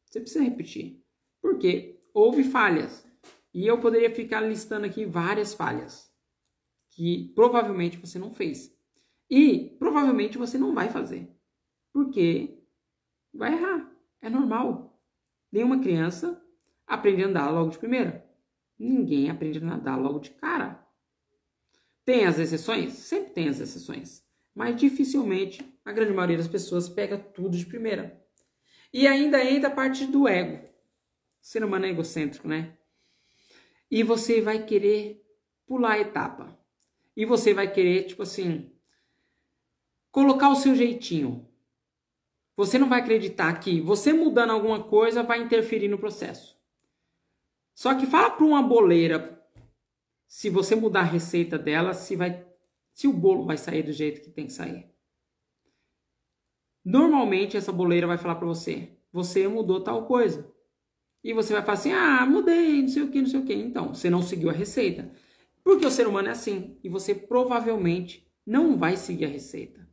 Você 0.05 0.19
precisa 0.19 0.43
repetir. 0.43 1.03
Porque 1.41 1.96
houve 2.17 2.43
falhas. 2.43 3.05
E 3.53 3.67
eu 3.67 3.79
poderia 3.79 4.13
ficar 4.13 4.41
listando 4.41 4.87
aqui 4.87 5.05
várias 5.05 5.53
falhas 5.53 6.11
que 6.89 7.31
provavelmente 7.35 7.97
você 7.97 8.17
não 8.17 8.31
fez. 8.31 8.75
E 9.29 9.75
provavelmente 9.77 10.37
você 10.37 10.57
não 10.57 10.73
vai 10.73 10.89
fazer. 10.89 11.29
Porque 11.93 12.63
vai 13.31 13.53
errar. 13.53 13.91
É 14.19 14.29
normal. 14.31 14.99
Nenhuma 15.51 15.79
criança 15.79 16.43
aprende 16.87 17.23
a 17.23 17.27
andar 17.27 17.51
logo 17.51 17.69
de 17.69 17.77
primeira. 17.77 18.27
Ninguém 18.79 19.29
aprende 19.29 19.59
a 19.59 19.61
nadar 19.61 19.99
logo 19.99 20.19
de 20.19 20.31
cara. 20.31 20.83
Tem 22.03 22.25
as 22.25 22.39
exceções? 22.39 22.93
Sempre 22.93 23.33
tem 23.33 23.47
as 23.47 23.59
exceções. 23.59 24.23
Mas 24.55 24.75
dificilmente 24.75 25.63
a 25.85 25.91
grande 25.91 26.13
maioria 26.13 26.37
das 26.37 26.47
pessoas 26.47 26.89
pega 26.89 27.17
tudo 27.17 27.55
de 27.55 27.65
primeira. 27.65 28.19
E 28.91 29.05
ainda 29.05 29.43
entra 29.43 29.69
a 29.69 29.75
parte 29.75 30.07
do 30.07 30.27
ego. 30.27 30.67
Ser 31.47 31.63
humano 31.63 31.85
é 31.85 31.91
egocêntrico, 31.91 32.45
né? 32.45 32.77
E 33.89 34.03
você 34.03 34.41
vai 34.41 34.65
querer 34.65 35.25
pular 35.65 35.93
a 35.93 35.99
etapa. 35.99 36.59
E 37.15 37.25
você 37.25 37.53
vai 37.53 37.71
querer, 37.71 38.03
tipo 38.03 38.21
assim, 38.21 38.69
colocar 40.11 40.49
o 40.49 40.57
seu 40.57 40.75
jeitinho. 40.75 41.49
Você 42.57 42.77
não 42.77 42.89
vai 42.89 42.99
acreditar 42.99 43.57
que 43.61 43.79
você 43.79 44.11
mudando 44.11 44.49
alguma 44.49 44.83
coisa 44.83 45.23
vai 45.23 45.41
interferir 45.41 45.87
no 45.87 45.97
processo. 45.97 46.59
Só 47.73 47.95
que 47.95 48.05
fala 48.05 48.31
para 48.31 48.45
uma 48.45 48.61
boleira 48.61 49.41
se 50.27 50.49
você 50.49 50.75
mudar 50.75 50.99
a 50.99 51.03
receita 51.03 51.57
dela, 51.57 51.93
se 51.93 52.17
vai 52.17 52.45
se 52.93 53.07
o 53.07 53.13
bolo 53.13 53.45
vai 53.45 53.57
sair 53.57 53.83
do 53.83 53.93
jeito 53.93 54.19
que 54.19 54.31
tem 54.31 54.47
que 54.47 54.53
sair. 54.53 54.93
Normalmente 56.83 57.55
essa 57.55 57.71
boleira 57.71 58.05
vai 58.05 58.17
falar 58.17 58.35
para 58.35 58.47
você: 58.47 58.99
"Você 59.13 59.47
mudou 59.47 59.81
tal 59.81 60.05
coisa". 60.05 60.56
E 61.27 61.33
você 61.33 61.51
vai 61.51 61.61
falar 61.61 61.73
assim: 61.73 61.91
"Ah, 61.91 62.25
mudei, 62.25 62.81
não 62.81 62.87
sei 62.87 63.03
o 63.03 63.09
que, 63.09 63.21
não 63.21 63.27
sei 63.27 63.39
o 63.41 63.43
que". 63.43 63.53
Então, 63.53 63.93
você 63.93 64.09
não 64.09 64.21
seguiu 64.21 64.49
a 64.49 64.53
receita. 64.53 65.11
Porque 65.61 65.85
o 65.85 65.91
ser 65.91 66.07
humano 66.07 66.29
é 66.29 66.31
assim 66.31 66.79
e 66.81 66.87
você 66.87 67.13
provavelmente 67.13 68.25
não 68.45 68.77
vai 68.77 68.95
seguir 68.95 69.25
a 69.25 69.27
receita. 69.27 69.85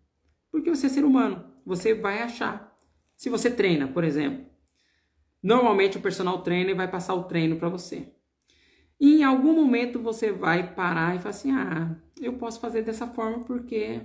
Porque 0.52 0.70
você 0.70 0.86
é 0.86 0.88
ser 0.88 1.04
humano 1.04 1.52
você 1.66 1.92
vai 1.92 2.22
achar. 2.22 2.78
Se 3.16 3.28
você 3.28 3.50
treina, 3.50 3.88
por 3.88 4.04
exemplo, 4.04 4.46
normalmente 5.42 5.98
o 5.98 6.00
personal 6.00 6.40
trainer 6.42 6.76
vai 6.76 6.88
passar 6.88 7.14
o 7.14 7.24
treino 7.24 7.56
para 7.56 7.68
você. 7.68 8.12
E 9.00 9.16
em 9.16 9.24
algum 9.24 9.54
momento 9.54 9.98
você 9.98 10.30
vai 10.30 10.72
parar 10.72 11.16
e 11.16 11.18
falar 11.18 11.30
assim: 11.30 11.50
ah, 11.50 11.96
eu 12.20 12.34
posso 12.34 12.60
fazer 12.60 12.82
dessa 12.82 13.08
forma 13.08 13.40
porque 13.40 14.02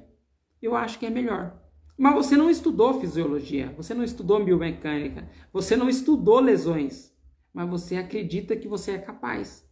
eu 0.60 0.76
acho 0.76 0.98
que 0.98 1.06
é 1.06 1.12
melhor. 1.12 1.62
Mas 1.96 2.16
você 2.16 2.36
não 2.36 2.50
estudou 2.50 3.00
fisiologia, 3.00 3.72
você 3.78 3.94
não 3.94 4.04
estudou 4.04 4.44
biomecânica, 4.44 5.30
você 5.54 5.76
não 5.76 5.88
estudou 5.88 6.40
lesões, 6.40 7.09
mas 7.54 7.70
você 7.70 7.98
acredita 7.98 8.56
que 8.56 8.68
você 8.68 8.92
é 8.92 8.98
capaz. 8.98 9.68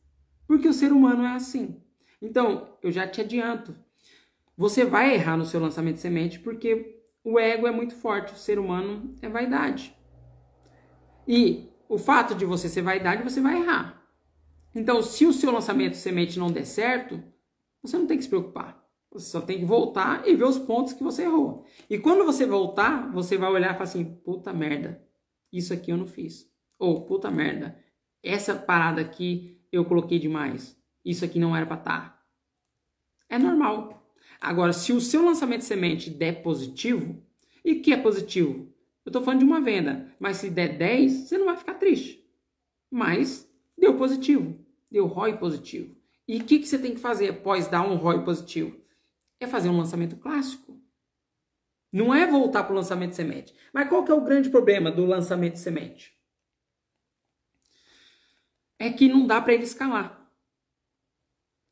Porque 0.48 0.68
o 0.68 0.74
ser 0.74 0.92
humano 0.92 1.24
é 1.24 1.34
assim. 1.34 1.82
Então, 2.22 2.78
eu 2.82 2.92
já 2.92 3.08
te 3.08 3.22
adianto, 3.22 3.76
você 4.56 4.84
vai 4.84 5.13
errar 5.13 5.38
no 5.38 5.46
seu 5.46 5.60
lançamento 5.60 5.96
de 5.96 6.02
semente 6.02 6.40
porque 6.40 7.04
o 7.24 7.38
ego 7.38 7.68
é 7.68 7.72
muito 7.72 7.96
forte, 7.96 8.34
o 8.34 8.38
ser 8.38 8.58
humano 8.58 9.16
é 9.22 9.30
vaidade. 9.30 9.96
E 11.28 11.70
o 11.90 11.98
fato 11.98 12.34
de 12.34 12.46
você 12.46 12.68
ser 12.68 12.82
vaidade, 12.82 13.24
você 13.24 13.40
vai 13.40 13.62
errar. 13.62 14.02
Então, 14.74 15.02
se 15.02 15.26
o 15.26 15.34
seu 15.34 15.52
lançamento 15.52 15.92
de 15.92 15.98
semente 15.98 16.40
não 16.40 16.52
der 16.52 16.66
certo, 16.66 17.22
você 17.82 17.98
não 17.98 18.08
tem 18.08 18.18
que 18.18 18.24
se 18.24 18.30
preocupar. 18.30 18.84
Você 19.12 19.30
só 19.32 19.42
tem 19.42 19.60
que 19.60 19.66
voltar 19.66 20.28
e 20.28 20.36
ver 20.36 20.44
os 20.44 20.60
pontos 20.60 20.94
que 20.94 21.04
você 21.04 21.24
errou. 21.24 21.66
E 21.90 21.98
quando 21.98 22.26
você 22.26 22.46
voltar, 22.46 23.12
você 23.12 23.38
vai 23.38 23.52
olhar 23.52 23.72
e 23.72 23.74
falar 23.74 23.84
assim: 23.84 24.04
puta 24.04 24.54
merda, 24.54 25.02
isso 25.52 25.74
aqui 25.74 25.92
eu 25.92 25.98
não 25.98 26.08
fiz. 26.08 26.50
Ou 26.80 27.06
puta 27.06 27.32
merda, 27.32 27.78
essa 28.24 28.56
parada 28.56 29.02
aqui 29.02 29.60
eu 29.72 29.86
coloquei 29.86 30.20
demais. 30.20 30.78
Isso 31.04 31.24
aqui 31.24 31.40
não 31.40 31.56
era 31.56 31.66
para 31.66 31.78
estar. 31.78 32.10
Tá. 32.10 32.24
É 33.30 33.38
normal. 33.38 34.12
Agora, 34.40 34.74
se 34.74 34.94
o 34.94 35.02
seu 35.02 35.24
lançamento 35.24 35.60
de 35.60 35.66
semente 35.66 36.10
der 36.10 36.42
positivo, 36.44 37.22
e 37.63 37.76
que 37.76 37.92
é 37.92 37.98
positivo? 37.98 38.72
Eu 39.06 39.10
estou 39.10 39.22
falando 39.22 39.40
de 39.40 39.46
uma 39.46 39.62
venda, 39.62 40.13
mas 40.20 40.38
se 40.38 40.50
der 40.50 40.78
10, 40.78 41.12
você 41.12 41.38
não 41.38 41.46
vai 41.46 41.58
ficar 41.58 41.76
triste. 41.76 42.26
Mas 42.92 43.50
deu 43.78 43.98
positivo, 43.98 44.60
deu 44.92 45.06
ROI 45.06 45.38
positivo. 45.38 45.96
E 46.28 46.38
o 46.38 46.44
que, 46.44 46.60
que 46.60 46.68
você 46.68 46.78
tem 46.78 46.94
que 46.94 47.00
fazer 47.00 47.30
após 47.30 47.68
dar 47.68 47.82
um 47.82 47.96
ROI 47.96 48.24
positivo? 48.24 48.78
É 49.40 49.48
fazer 49.48 49.70
um 49.70 49.78
lançamento 49.78 50.18
clássico. 50.18 50.78
Não 51.92 52.13
é 52.13 52.28
voltar 52.28 52.63
para 52.63 52.74
o 52.74 52.76
lançamento 52.76 53.12
de 53.12 53.16
semente. 53.16 53.56
Mas 53.72 53.88
qual 53.88 54.04
que 54.04 54.12
é 54.12 54.16
o 54.16 54.24
grande 54.24 54.50
problema 54.50 54.92
do 54.92 55.06
lançamento 55.06 55.54
de 55.54 55.60
semente? 55.60 56.16
É 58.80 58.92
que 58.92 59.08
não 59.08 59.26
dá 59.26 59.42
para 59.42 59.54
ele 59.54 59.63
escalar. 59.63 60.18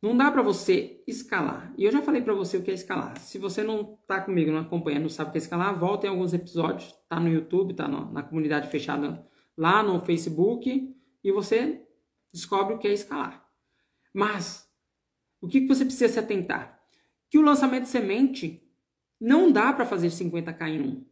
Não 0.01 0.15
dá 0.15 0.29
para 0.29 0.41
você 0.41 1.03
escalar. 1.07 1.73
E 1.77 1.83
eu 1.83 1.91
já 1.91 2.01
falei 2.01 2.21
para 2.21 2.33
você 2.33 2.57
o 2.57 2.63
que 2.63 2.69
é 2.69 2.73
escalar. 2.73 3.17
Se 3.19 3.39
você 3.39 3.63
não 3.63 3.97
tá 4.07 4.21
comigo, 4.21 4.51
não 4.51 4.59
acompanha, 4.59 4.99
não 4.99 5.09
sabe 5.09 5.29
o 5.29 5.31
que 5.31 5.37
é 5.37 5.41
escalar, 5.41 5.79
volta 5.79 6.05
em 6.05 6.09
alguns 6.09 6.33
episódios. 6.33 6.93
Tá 7.09 7.19
no 7.19 7.27
YouTube, 7.27 7.73
tá 7.73 7.87
no, 7.87 8.11
na 8.11 8.21
comunidade 8.21 8.69
fechada 8.69 9.25
lá 9.57 9.81
no 9.81 9.99
Facebook 10.01 10.95
e 11.23 11.31
você 11.31 11.81
descobre 12.31 12.75
o 12.75 12.77
que 12.77 12.87
é 12.87 12.93
escalar. 12.93 13.49
Mas 14.13 14.69
o 15.41 15.47
que 15.47 15.65
você 15.67 15.85
precisa 15.85 16.13
se 16.13 16.19
atentar? 16.19 16.79
Que 17.29 17.37
o 17.37 17.41
lançamento 17.41 17.85
semente 17.85 18.61
não 19.19 19.51
dá 19.51 19.73
para 19.73 19.85
fazer 19.85 20.07
50k 20.07 20.67
em 20.69 20.81
um. 20.81 21.05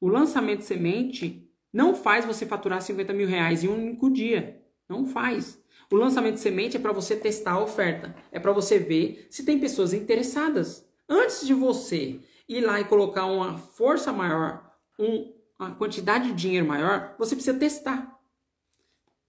O 0.00 0.08
lançamento 0.08 0.62
semente 0.62 1.48
não 1.72 1.94
faz 1.94 2.24
você 2.24 2.44
faturar 2.44 2.82
50 2.82 3.12
mil 3.12 3.28
reais 3.28 3.62
em 3.62 3.68
um 3.68 3.74
único 3.74 4.10
dia. 4.10 4.61
Não 4.92 5.06
faz. 5.06 5.58
O 5.90 5.96
lançamento 5.96 6.34
de 6.34 6.40
semente 6.40 6.76
é 6.76 6.80
para 6.80 6.92
você 6.92 7.16
testar 7.16 7.52
a 7.52 7.62
oferta. 7.62 8.14
É 8.30 8.38
para 8.38 8.52
você 8.52 8.78
ver 8.78 9.26
se 9.30 9.42
tem 9.42 9.58
pessoas 9.58 9.94
interessadas. 9.94 10.86
Antes 11.08 11.46
de 11.46 11.54
você 11.54 12.20
ir 12.46 12.60
lá 12.60 12.78
e 12.78 12.84
colocar 12.84 13.24
uma 13.24 13.56
força 13.56 14.12
maior, 14.12 14.70
um, 14.98 15.32
uma 15.58 15.74
quantidade 15.74 16.28
de 16.28 16.34
dinheiro 16.34 16.66
maior, 16.66 17.14
você 17.18 17.34
precisa 17.34 17.58
testar. 17.58 18.20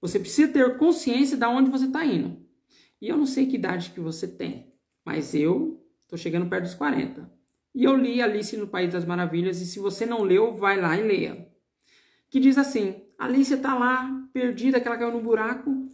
Você 0.01 0.19
precisa 0.19 0.51
ter 0.51 0.77
consciência 0.77 1.37
de 1.37 1.45
onde 1.45 1.71
você 1.71 1.85
está 1.85 2.05
indo. 2.05 2.37
E 3.01 3.07
eu 3.07 3.15
não 3.15 3.25
sei 3.25 3.45
que 3.45 3.55
idade 3.55 3.91
que 3.91 4.01
você 4.01 4.27
tem, 4.27 4.73
mas 5.05 5.33
eu 5.33 5.81
estou 6.01 6.17
chegando 6.17 6.49
perto 6.49 6.63
dos 6.63 6.75
40. 6.75 7.31
E 7.73 7.85
eu 7.85 7.95
li 7.95 8.21
Alice 8.21 8.55
no 8.57 8.67
País 8.67 8.91
das 8.91 9.05
Maravilhas, 9.05 9.61
e 9.61 9.65
se 9.65 9.79
você 9.79 10.05
não 10.05 10.23
leu, 10.23 10.55
vai 10.55 10.79
lá 10.79 10.97
e 10.97 11.03
leia. 11.03 11.47
Que 12.29 12.39
diz 12.39 12.57
assim: 12.57 13.01
Alice 13.23 13.53
está 13.53 13.73
lá, 13.73 14.27
perdida, 14.33 14.81
que 14.81 14.87
ela 14.87 14.97
caiu 14.97 15.13
no 15.13 15.21
buraco, 15.21 15.89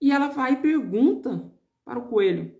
e 0.00 0.10
ela 0.10 0.28
vai 0.28 0.54
e 0.54 0.56
pergunta 0.56 1.48
para 1.84 2.00
o 2.00 2.08
coelho. 2.08 2.58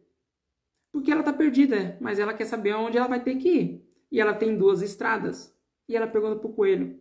Porque 0.93 1.11
ela 1.11 1.23
está 1.23 1.33
perdida, 1.33 1.99
mas 2.01 2.21
ela 2.21 2.33
quer 2.33 2.45
saber 2.45 2.71
aonde 2.71 2.97
ela 2.97 3.09
vai 3.09 3.21
ter 3.21 3.37
que 3.37 3.49
ir. 3.49 3.91
E 4.09 4.21
ela 4.21 4.33
tem 4.33 4.57
duas 4.57 4.81
estradas. 4.81 5.53
E 5.89 5.97
ela 5.97 6.07
pergunta 6.07 6.39
para 6.39 6.49
o 6.49 6.53
coelho: 6.53 7.01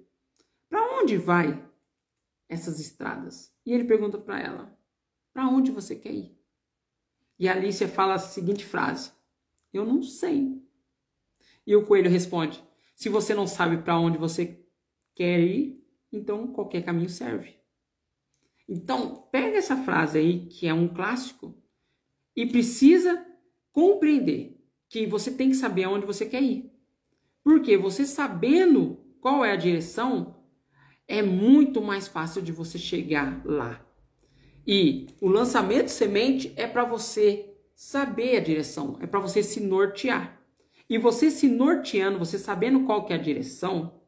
Para 0.68 1.00
onde 1.00 1.16
vai 1.16 1.64
essas 2.48 2.80
estradas? 2.80 3.54
E 3.64 3.72
ele 3.72 3.84
pergunta 3.84 4.18
para 4.18 4.40
ela: 4.40 4.76
Para 5.32 5.48
onde 5.48 5.70
você 5.70 5.96
quer 5.96 6.14
ir? 6.14 6.36
E 7.38 7.48
a 7.48 7.54
Alicia 7.54 7.88
fala 7.88 8.16
a 8.16 8.20
seguinte 8.20 8.66
frase: 8.66 9.12
Eu 9.72 9.86
não 9.86 10.02
sei. 10.02 10.60
E 11.68 11.76
o 11.76 11.86
coelho 11.86 12.10
responde: 12.10 12.64
Se 12.96 13.10
você 13.10 13.36
não 13.36 13.46
sabe 13.46 13.78
para 13.78 14.00
onde 14.00 14.18
você 14.18 14.60
quer 15.14 15.40
ir, 15.40 15.79
então 16.12 16.48
qualquer 16.48 16.84
caminho 16.84 17.10
serve. 17.10 17.56
Então, 18.68 19.28
pega 19.32 19.58
essa 19.58 19.78
frase 19.78 20.20
aí, 20.20 20.46
que 20.46 20.68
é 20.68 20.74
um 20.74 20.88
clássico, 20.88 21.58
e 22.36 22.46
precisa 22.46 23.26
compreender 23.72 24.60
que 24.88 25.08
você 25.08 25.32
tem 25.32 25.50
que 25.50 25.56
saber 25.56 25.86
aonde 25.86 26.06
você 26.06 26.26
quer 26.26 26.44
ir. 26.44 26.72
Porque 27.44 27.78
você 27.78 28.06
sabendo 28.06 29.00
qual 29.20 29.44
é 29.44 29.52
a 29.52 29.56
direção, 29.58 30.44
é 31.08 31.22
muito 31.24 31.82
mais 31.82 32.08
fácil 32.08 32.42
de 32.42 32.52
você 32.52 32.78
chegar 32.78 33.42
lá. 33.44 33.84
E 34.66 35.08
o 35.20 35.28
lançamento 35.28 35.86
de 35.86 35.92
semente 35.92 36.54
é 36.56 36.68
para 36.68 36.86
você 36.86 37.56
saber 37.74 38.38
a 38.38 38.40
direção, 38.40 38.98
é 39.02 39.08
para 39.08 39.20
você 39.20 39.42
se 39.42 39.60
nortear. 39.60 40.40
E 40.88 40.98
você 40.98 41.32
se 41.32 41.48
norteando, 41.48 42.20
você 42.20 42.38
sabendo 42.38 42.86
qual 42.86 43.06
que 43.06 43.14
é 43.14 43.16
a 43.16 43.22
direção, 43.22 43.99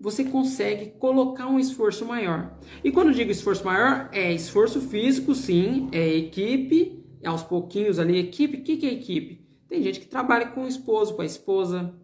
você 0.00 0.24
consegue 0.24 0.92
colocar 0.98 1.48
um 1.48 1.58
esforço 1.58 2.04
maior. 2.04 2.56
E 2.84 2.92
quando 2.92 3.12
digo 3.12 3.30
esforço 3.30 3.64
maior, 3.64 4.08
é 4.12 4.32
esforço 4.32 4.80
físico, 4.80 5.34
sim, 5.34 5.88
é 5.92 6.08
equipe, 6.08 7.04
aos 7.24 7.42
pouquinhos 7.42 7.98
ali, 7.98 8.18
equipe, 8.18 8.58
o 8.58 8.62
que, 8.62 8.76
que 8.76 8.86
é 8.86 8.92
equipe? 8.92 9.44
Tem 9.68 9.82
gente 9.82 10.00
que 10.00 10.06
trabalha 10.06 10.46
com 10.46 10.64
o 10.64 10.68
esposo, 10.68 11.14
com 11.14 11.22
a 11.22 11.26
esposa, 11.26 11.94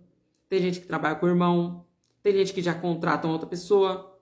tem 0.49 0.61
gente 0.61 0.81
que 0.81 0.87
trabalha 0.87 1.15
com 1.15 1.27
o 1.27 1.29
irmão, 1.29 1.87
tem 2.23 2.33
gente 2.33 2.53
que 2.53 2.63
já 2.63 2.75
contrata 2.75 3.29
outra 3.29 3.47
pessoa. 3.47 4.19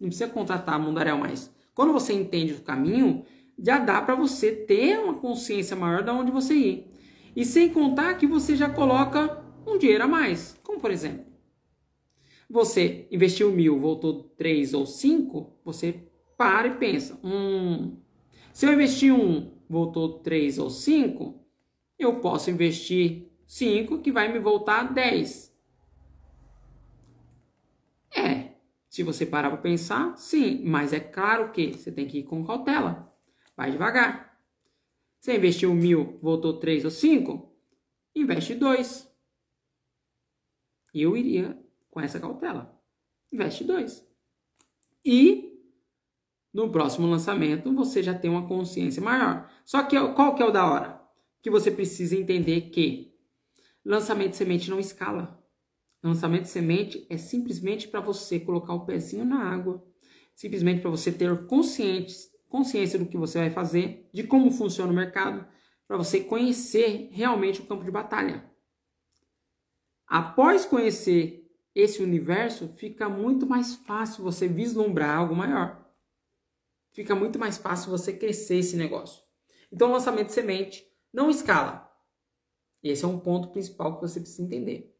Não 0.00 0.08
precisa 0.08 0.30
contratar 0.30 0.78
mundaréu 0.78 1.16
mais. 1.16 1.50
Quando 1.74 1.92
você 1.92 2.12
entende 2.12 2.52
o 2.52 2.62
caminho, 2.62 3.24
já 3.58 3.78
dá 3.78 4.02
para 4.02 4.14
você 4.14 4.52
ter 4.52 4.98
uma 4.98 5.14
consciência 5.14 5.76
maior 5.76 6.02
de 6.02 6.10
onde 6.10 6.30
você 6.30 6.54
ir. 6.54 6.92
E 7.34 7.44
sem 7.44 7.68
contar 7.70 8.14
que 8.14 8.26
você 8.26 8.56
já 8.56 8.68
coloca 8.68 9.42
um 9.66 9.78
dinheiro 9.78 10.04
a 10.04 10.08
mais. 10.08 10.58
Como 10.62 10.80
por 10.80 10.90
exemplo, 10.90 11.24
você 12.54 13.08
investiu 13.10 13.50
mil, 13.50 13.76
voltou 13.80 14.22
três 14.22 14.74
ou 14.74 14.86
cinco, 14.86 15.58
você 15.64 16.08
para 16.36 16.68
e 16.68 16.76
pensa: 16.76 17.18
hum, 17.24 18.00
se 18.52 18.64
eu 18.64 18.72
investir 18.72 19.12
um, 19.12 19.58
voltou 19.68 20.20
três 20.20 20.56
ou 20.56 20.70
cinco, 20.70 21.44
eu 21.98 22.20
posso 22.20 22.52
investir 22.52 23.28
cinco 23.44 23.98
que 23.98 24.12
vai 24.12 24.32
me 24.32 24.38
voltar 24.38 24.94
dez. 24.94 25.52
É, 28.16 28.52
se 28.88 29.02
você 29.02 29.26
parar 29.26 29.50
para 29.50 29.58
pensar, 29.58 30.16
sim, 30.16 30.62
mas 30.64 30.92
é 30.92 31.00
claro 31.00 31.50
que 31.50 31.72
você 31.72 31.90
tem 31.90 32.06
que 32.06 32.18
ir 32.18 32.22
com 32.22 32.46
cautela. 32.46 33.12
Vai 33.56 33.72
devagar. 33.72 34.38
Você 35.18 35.36
investiu 35.36 35.74
mil, 35.74 36.20
voltou 36.22 36.60
três 36.60 36.84
ou 36.84 36.90
cinco, 36.92 37.52
investe 38.14 38.54
dois. 38.54 39.12
Eu 40.94 41.16
iria 41.16 41.63
com 41.94 42.00
essa 42.00 42.18
cautela. 42.18 42.76
Investe 43.32 43.62
dois. 43.62 44.04
E 45.04 45.54
no 46.52 46.70
próximo 46.70 47.06
lançamento 47.06 47.72
você 47.72 48.02
já 48.02 48.12
tem 48.12 48.28
uma 48.28 48.48
consciência 48.48 49.00
maior. 49.00 49.48
Só 49.64 49.84
que 49.84 49.96
qual 50.14 50.34
que 50.34 50.42
é 50.42 50.46
o 50.46 50.50
da 50.50 50.68
hora? 50.68 51.00
Que 51.40 51.50
você 51.50 51.70
precisa 51.70 52.16
entender 52.16 52.70
que 52.70 53.14
lançamento 53.84 54.32
de 54.32 54.36
semente 54.36 54.68
não 54.68 54.80
escala. 54.80 55.40
Lançamento 56.02 56.42
de 56.42 56.50
semente 56.50 57.06
é 57.08 57.16
simplesmente 57.16 57.86
para 57.86 58.00
você 58.00 58.40
colocar 58.40 58.74
o 58.74 58.84
pezinho 58.84 59.24
na 59.24 59.42
água, 59.42 59.82
simplesmente 60.34 60.80
para 60.80 60.90
você 60.90 61.12
ter 61.12 61.46
conscientes 61.46 62.34
consciência 62.54 63.00
do 63.00 63.06
que 63.06 63.16
você 63.16 63.38
vai 63.38 63.50
fazer, 63.50 64.08
de 64.12 64.22
como 64.22 64.48
funciona 64.48 64.92
o 64.92 64.94
mercado, 64.94 65.44
para 65.88 65.96
você 65.96 66.20
conhecer 66.20 67.08
realmente 67.10 67.60
o 67.60 67.66
campo 67.66 67.82
de 67.82 67.90
batalha. 67.90 68.48
Após 70.06 70.64
conhecer 70.64 71.43
esse 71.74 72.02
universo, 72.02 72.68
fica 72.76 73.08
muito 73.08 73.46
mais 73.46 73.74
fácil 73.74 74.22
você 74.22 74.46
vislumbrar 74.46 75.18
algo 75.18 75.34
maior. 75.34 75.84
Fica 76.92 77.14
muito 77.14 77.38
mais 77.38 77.58
fácil 77.58 77.90
você 77.90 78.12
crescer 78.12 78.56
esse 78.56 78.76
negócio. 78.76 79.22
Então, 79.72 79.90
lançamento 79.90 80.30
semente 80.30 80.86
não 81.12 81.28
escala. 81.28 81.90
Esse 82.82 83.04
é 83.04 83.08
um 83.08 83.18
ponto 83.18 83.48
principal 83.48 83.96
que 83.96 84.02
você 84.02 84.20
precisa 84.20 84.42
entender. 84.42 84.94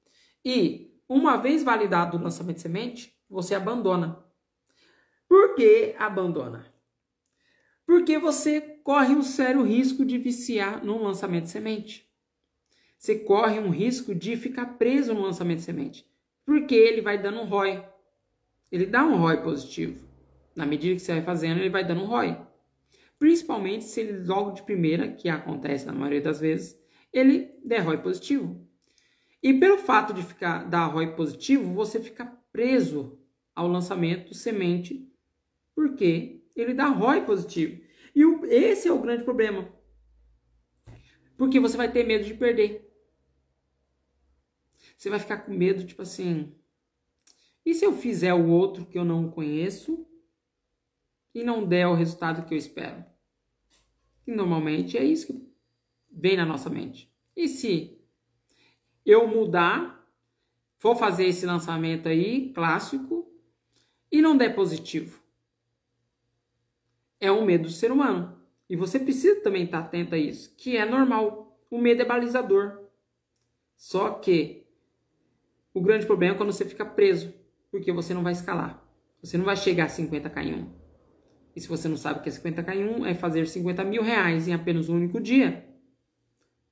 E, 0.45 0.99
uma 1.09 1.37
vez 1.37 1.63
validado 1.63 2.17
o 2.17 2.21
lançamento 2.21 2.61
semente, 2.61 3.17
você 3.29 3.55
abandona. 3.55 4.25
Por 5.29 5.55
que 5.55 5.95
abandona? 5.99 6.75
Porque 7.87 8.19
você 8.19 8.61
corre 8.61 9.15
um 9.15 9.23
sério 9.23 9.63
risco 9.63 10.05
de 10.05 10.19
viciar 10.19 10.85
no 10.85 11.03
lançamento 11.03 11.47
semente. 11.47 12.11
Você 12.99 13.19
corre 13.19 13.61
um 13.61 13.71
risco 13.71 14.15
de 14.15 14.37
ficar 14.37 14.79
preso 14.79 15.15
no 15.15 15.21
lançamento 15.21 15.61
semente. 15.61 16.09
Porque 16.45 16.75
ele 16.75 17.01
vai 17.01 17.21
dando 17.21 17.41
um 17.41 17.47
ROI. 17.47 17.85
Ele 18.71 18.87
dá 18.87 19.05
um 19.05 19.17
ROI 19.17 19.43
positivo. 19.43 20.07
Na 20.55 20.67
medida 20.67 20.95
que 20.95 21.01
você 21.01 21.13
vai 21.15 21.23
fazendo, 21.23 21.61
ele 21.61 21.71
vai 21.71 21.85
dando 21.85 22.03
um 22.03 22.07
ROI. 22.07 22.39
Principalmente 23.19 23.85
se 23.85 24.01
ele 24.01 24.25
logo 24.25 24.53
de 24.53 24.63
primeira, 24.63 25.09
que 25.09 25.29
acontece 25.29 25.87
na 25.87 25.93
maioria 25.93 26.21
das 26.21 26.41
vezes, 26.41 26.79
ele 27.13 27.51
der 27.65 27.81
ROI 27.81 27.99
positivo. 27.99 28.69
E 29.43 29.53
pelo 29.55 29.79
fato 29.79 30.13
de 30.13 30.23
ficar 30.23 30.65
dar 30.65 30.87
ROI 30.87 31.15
positivo, 31.15 31.73
você 31.73 32.01
fica 32.01 32.27
preso 32.53 33.19
ao 33.55 33.69
lançamento 33.69 34.35
semente, 34.35 35.09
porque 35.75 36.43
ele 36.57 36.75
dá 36.75 36.87
ROI 36.87 37.25
positivo. 37.25 37.81
E 38.15 38.25
o, 38.25 38.45
esse 38.47 38.89
é 38.89 38.93
o 38.93 39.01
grande 39.01 39.25
problema. 39.25 39.69
Porque 41.37 41.59
você 41.59 41.77
vai 41.77 41.91
ter 41.91 42.05
medo 42.05 42.25
de 42.25 42.35
perder. 42.35 42.84
Você 45.05 45.11
vai 45.11 45.19
ficar 45.19 45.37
com 45.41 45.53
medo, 45.53 45.85
tipo 45.85 46.01
assim. 46.01 46.55
E 47.63 47.75
se 47.75 47.85
eu 47.85 47.93
fizer 47.93 48.33
o 48.33 48.49
outro 48.49 48.87
que 48.87 48.99
eu 48.99 49.05
não 49.05 49.31
conheço 49.31 50.09
e 51.35 51.45
não 51.45 51.63
der 51.63 51.87
o 51.87 51.93
resultado 51.93 52.47
que 52.47 52.55
eu 52.55 52.57
espero? 52.57 53.05
E 54.27 54.33
normalmente 54.33 54.97
é 54.97 55.05
isso 55.05 55.27
que 55.27 55.47
vem 56.11 56.39
na 56.39 56.47
nossa 56.47 56.71
mente. 56.71 57.13
E 57.37 57.49
se 57.49 58.01
eu 59.05 59.29
mudar, 59.29 60.09
for 60.79 60.97
fazer 60.97 61.27
esse 61.27 61.45
lançamento 61.45 62.09
aí, 62.09 62.51
clássico, 62.55 63.31
e 64.11 64.23
não 64.23 64.35
der 64.35 64.55
positivo? 64.55 65.23
é 67.21 67.31
um 67.31 67.45
medo 67.45 67.65
do 67.65 67.71
ser 67.71 67.93
humano. 67.93 68.41
E 68.71 68.75
você 68.75 68.99
precisa 68.99 69.39
também 69.43 69.65
estar 69.65 69.81
atento 69.81 70.15
a 70.15 70.19
isso, 70.19 70.55
que 70.57 70.79
é 70.79 70.87
normal. 70.87 71.61
O 71.71 71.77
medo 71.77 72.01
é 72.01 72.07
balizador. 72.07 72.89
Só 73.77 74.09
que 74.11 74.64
o 75.75 75.81
grande 75.81 76.07
problema 76.07 76.35
é 76.35 76.39
quando 76.39 76.53
você 76.53 76.65
fica 76.65 76.85
preso, 76.85 77.35
porque 77.71 77.93
você 77.93 78.15
não 78.15 78.23
vai 78.23 78.33
escalar. 78.33 78.81
Você 79.21 79.37
não 79.37 79.45
vai 79.45 79.57
chegar 79.57 79.87
a 79.87 79.89
50k 79.89 80.45
em 80.45 80.55
um. 80.55 80.71
E 81.57 81.61
se 81.61 81.69
você 81.69 81.89
não 81.89 81.97
sabe 81.97 82.21
o 82.21 82.23
que 82.23 82.29
é 82.29 82.33
50k 82.33 82.77
em 82.77 82.85
um, 82.85 83.05
é 83.05 83.15
fazer 83.15 83.47
50 83.47 83.83
mil 83.83 84.03
reais 84.03 84.47
em 84.47 84.55
apenas 84.55 84.89
um 84.89 84.95
único 84.95 85.21
dia. 85.21 85.69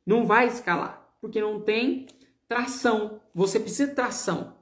Não 0.07 0.24
vai 0.24 0.46
escalar, 0.46 1.16
porque 1.20 1.40
não 1.40 1.61
tem 1.61 2.07
tração. 2.48 3.20
Você 3.34 3.59
precisa 3.59 3.88
de 3.88 3.94
tração. 3.96 4.57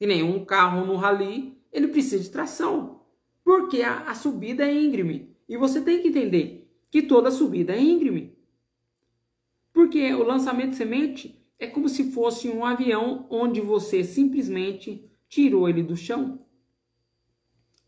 E 0.00 0.06
nem 0.06 0.22
um 0.22 0.42
carro 0.44 0.86
no 0.86 0.96
rally, 0.96 1.58
ele 1.70 1.88
precisa 1.88 2.22
de 2.22 2.30
tração. 2.30 3.02
Porque 3.44 3.82
a, 3.82 4.10
a 4.10 4.14
subida 4.14 4.64
é 4.64 4.72
íngreme. 4.72 5.36
E 5.46 5.56
você 5.56 5.82
tem 5.82 6.00
que 6.00 6.08
entender 6.08 6.70
que 6.90 7.02
toda 7.02 7.30
subida 7.30 7.74
é 7.74 7.80
íngreme. 7.80 8.34
Porque 9.72 10.14
o 10.14 10.22
lançamento 10.22 10.70
de 10.70 10.76
semente 10.76 11.39
é 11.60 11.66
como 11.66 11.90
se 11.90 12.10
fosse 12.10 12.48
um 12.48 12.64
avião 12.64 13.26
onde 13.28 13.60
você 13.60 14.02
simplesmente 14.02 15.06
tirou 15.28 15.68
ele 15.68 15.82
do 15.82 15.94
chão. 15.94 16.44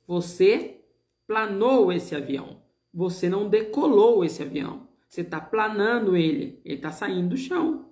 Você 0.06 0.84
planou 1.26 1.90
esse 1.90 2.14
avião. 2.14 2.62
Você 2.92 3.30
não 3.30 3.48
decolou 3.48 4.22
esse 4.22 4.42
avião. 4.42 4.88
Você 5.08 5.22
está 5.22 5.40
planando 5.40 6.14
ele. 6.14 6.60
Ele 6.66 6.74
está 6.74 6.92
saindo 6.92 7.30
do 7.30 7.36
chão. 7.38 7.90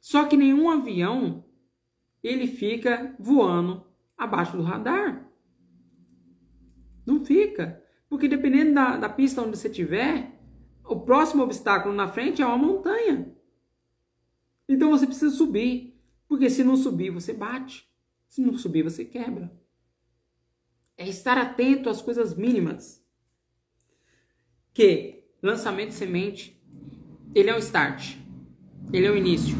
Só 0.00 0.24
que 0.24 0.36
nenhum 0.36 0.68
avião 0.68 1.44
ele 2.20 2.48
fica 2.48 3.14
voando 3.20 3.86
abaixo 4.16 4.56
do 4.56 4.64
radar. 4.64 5.30
Não 7.06 7.24
fica. 7.24 7.84
Porque 8.08 8.26
dependendo 8.26 8.74
da, 8.74 8.96
da 8.96 9.08
pista 9.08 9.42
onde 9.42 9.56
você 9.56 9.68
estiver, 9.68 10.36
o 10.84 10.98
próximo 10.98 11.44
obstáculo 11.44 11.94
na 11.94 12.08
frente 12.08 12.42
é 12.42 12.46
uma 12.46 12.58
montanha. 12.58 13.37
Então 14.68 14.90
você 14.90 15.06
precisa 15.06 15.34
subir. 15.34 15.98
Porque 16.28 16.50
se 16.50 16.62
não 16.62 16.76
subir, 16.76 17.10
você 17.10 17.32
bate. 17.32 17.88
Se 18.28 18.42
não 18.42 18.58
subir, 18.58 18.82
você 18.82 19.04
quebra. 19.04 19.50
É 20.96 21.08
estar 21.08 21.38
atento 21.38 21.88
às 21.88 22.02
coisas 22.02 22.36
mínimas. 22.36 23.02
Que 24.74 25.24
lançamento 25.42 25.88
de 25.88 25.94
semente, 25.94 26.62
ele 27.34 27.48
é 27.48 27.54
o 27.54 27.58
start. 27.58 28.16
Ele 28.92 29.06
é 29.06 29.10
o 29.10 29.16
início. 29.16 29.56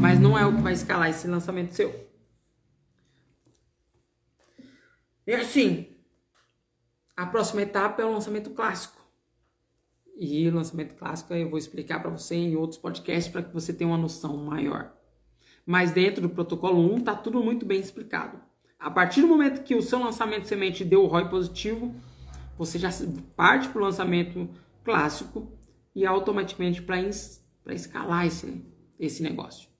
Mas 0.00 0.20
não 0.20 0.38
é 0.38 0.44
o 0.44 0.54
que 0.54 0.60
vai 0.60 0.74
escalar 0.74 1.08
esse 1.08 1.26
lançamento 1.26 1.72
seu. 1.74 2.04
E 5.26 5.32
assim, 5.32 5.96
a 7.16 7.24
próxima 7.24 7.62
etapa 7.62 8.02
é 8.02 8.04
o 8.04 8.12
lançamento 8.12 8.50
clássico. 8.50 9.03
E 10.16 10.48
o 10.48 10.54
lançamento 10.54 10.94
clássico 10.94 11.34
eu 11.34 11.48
vou 11.48 11.58
explicar 11.58 12.00
para 12.00 12.10
você 12.10 12.34
em 12.34 12.56
outros 12.56 12.78
podcasts 12.78 13.32
para 13.32 13.42
que 13.42 13.52
você 13.52 13.72
tenha 13.72 13.90
uma 13.90 13.98
noção 13.98 14.36
maior. 14.36 14.92
Mas 15.66 15.90
dentro 15.90 16.22
do 16.22 16.28
protocolo 16.28 16.80
1 16.92 16.98
está 16.98 17.14
tudo 17.14 17.42
muito 17.42 17.66
bem 17.66 17.80
explicado. 17.80 18.38
A 18.78 18.90
partir 18.90 19.22
do 19.22 19.26
momento 19.26 19.64
que 19.64 19.74
o 19.74 19.82
seu 19.82 19.98
lançamento 19.98 20.46
semente 20.46 20.84
deu 20.84 21.02
o 21.02 21.06
ROI 21.06 21.28
positivo, 21.28 21.94
você 22.56 22.78
já 22.78 22.90
parte 23.34 23.68
para 23.68 23.80
o 23.80 23.84
lançamento 23.84 24.48
clássico 24.84 25.50
e 25.94 26.04
automaticamente 26.06 26.82
para 26.82 27.74
escalar 27.74 28.26
esse, 28.26 28.64
esse 28.98 29.22
negócio. 29.22 29.73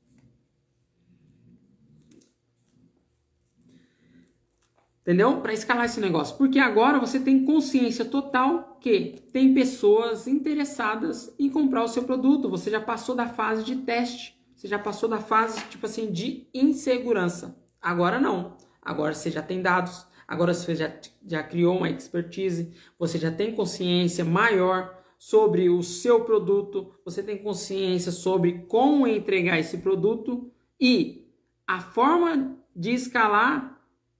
Entendeu? 5.05 5.43
Para 5.43 5.53
escalar 5.53 5.85
esse 5.85 6.01
negócio. 6.01 6.35
Porque 6.39 6.59
agora 6.59 6.99
você 6.99 7.21
tem 7.21 7.45
consciência 7.45 8.07
total 8.07 8.79
que 8.81 9.23
tem 9.31 9.53
pessoas 9.53 10.27
interessadas 10.27 11.35
em 11.39 11.51
comprar 11.51 11.85
o 11.85 11.89
seu 11.89 12.05
produto. 12.05 12.49
Você 12.49 12.71
já 12.71 12.81
passou 12.81 13.15
da 13.15 13.29
fase 13.29 13.63
de 13.63 13.77
teste. 13.77 14.35
Você 14.57 14.67
já 14.67 14.79
passou 14.79 15.07
da 15.07 15.19
fase, 15.19 15.61
tipo 15.69 15.85
assim, 15.85 16.11
de 16.11 16.49
insegurança. 16.55 17.55
Agora 17.83 18.19
não. 18.19 18.57
Agora 18.81 19.13
você 19.13 19.31
já 19.31 19.43
tem 19.43 19.61
dados. 19.61 20.07
Agora 20.27 20.55
você 20.55 20.75
já, 20.75 20.91
já 21.27 21.43
criou 21.43 21.77
uma 21.77 21.91
expertise. 21.91 22.73
Você 22.99 23.19
já 23.19 23.31
tem 23.31 23.55
consciência 23.55 24.25
maior 24.25 25.03
sobre 25.19 25.69
o 25.69 25.83
seu 25.83 26.25
produto. 26.25 26.95
Você 27.05 27.23
tem 27.23 27.37
consciência 27.37 28.11
sobre 28.11 28.65
como 28.69 29.07
entregar 29.07 29.59
esse 29.59 29.77
produto. 29.77 30.51
E 30.81 31.29
a 31.67 31.81
forma 31.81 32.57
de 32.75 32.95
escalar 32.95 33.74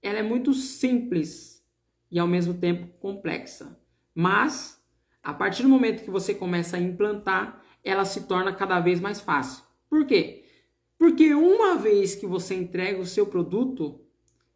ela 0.05 0.19
é 0.19 0.23
muito 0.23 0.53
simples 0.53 1.65
e 2.11 2.19
ao 2.19 2.27
mesmo 2.27 2.53
tempo 2.53 2.87
complexa. 2.99 3.75
Mas 4.13 4.79
a 5.23 5.33
partir 5.33 5.63
do 5.63 5.69
momento 5.69 6.03
que 6.03 6.11
você 6.11 6.35
começa 6.35 6.77
a 6.77 6.79
implantar, 6.79 7.59
ela 7.83 8.05
se 8.05 8.27
torna 8.27 8.53
cada 8.53 8.79
vez 8.79 8.99
mais 8.99 9.19
fácil. 9.19 9.63
Por 9.89 10.05
quê? 10.05 10.45
Porque 10.95 11.33
uma 11.33 11.75
vez 11.75 12.13
que 12.13 12.27
você 12.27 12.53
entrega 12.53 13.01
o 13.01 13.05
seu 13.05 13.25
produto, 13.25 13.99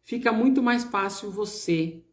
fica 0.02 0.30
muito 0.30 0.62
mais 0.62 0.84
fácil 0.84 1.32
você 1.32 2.04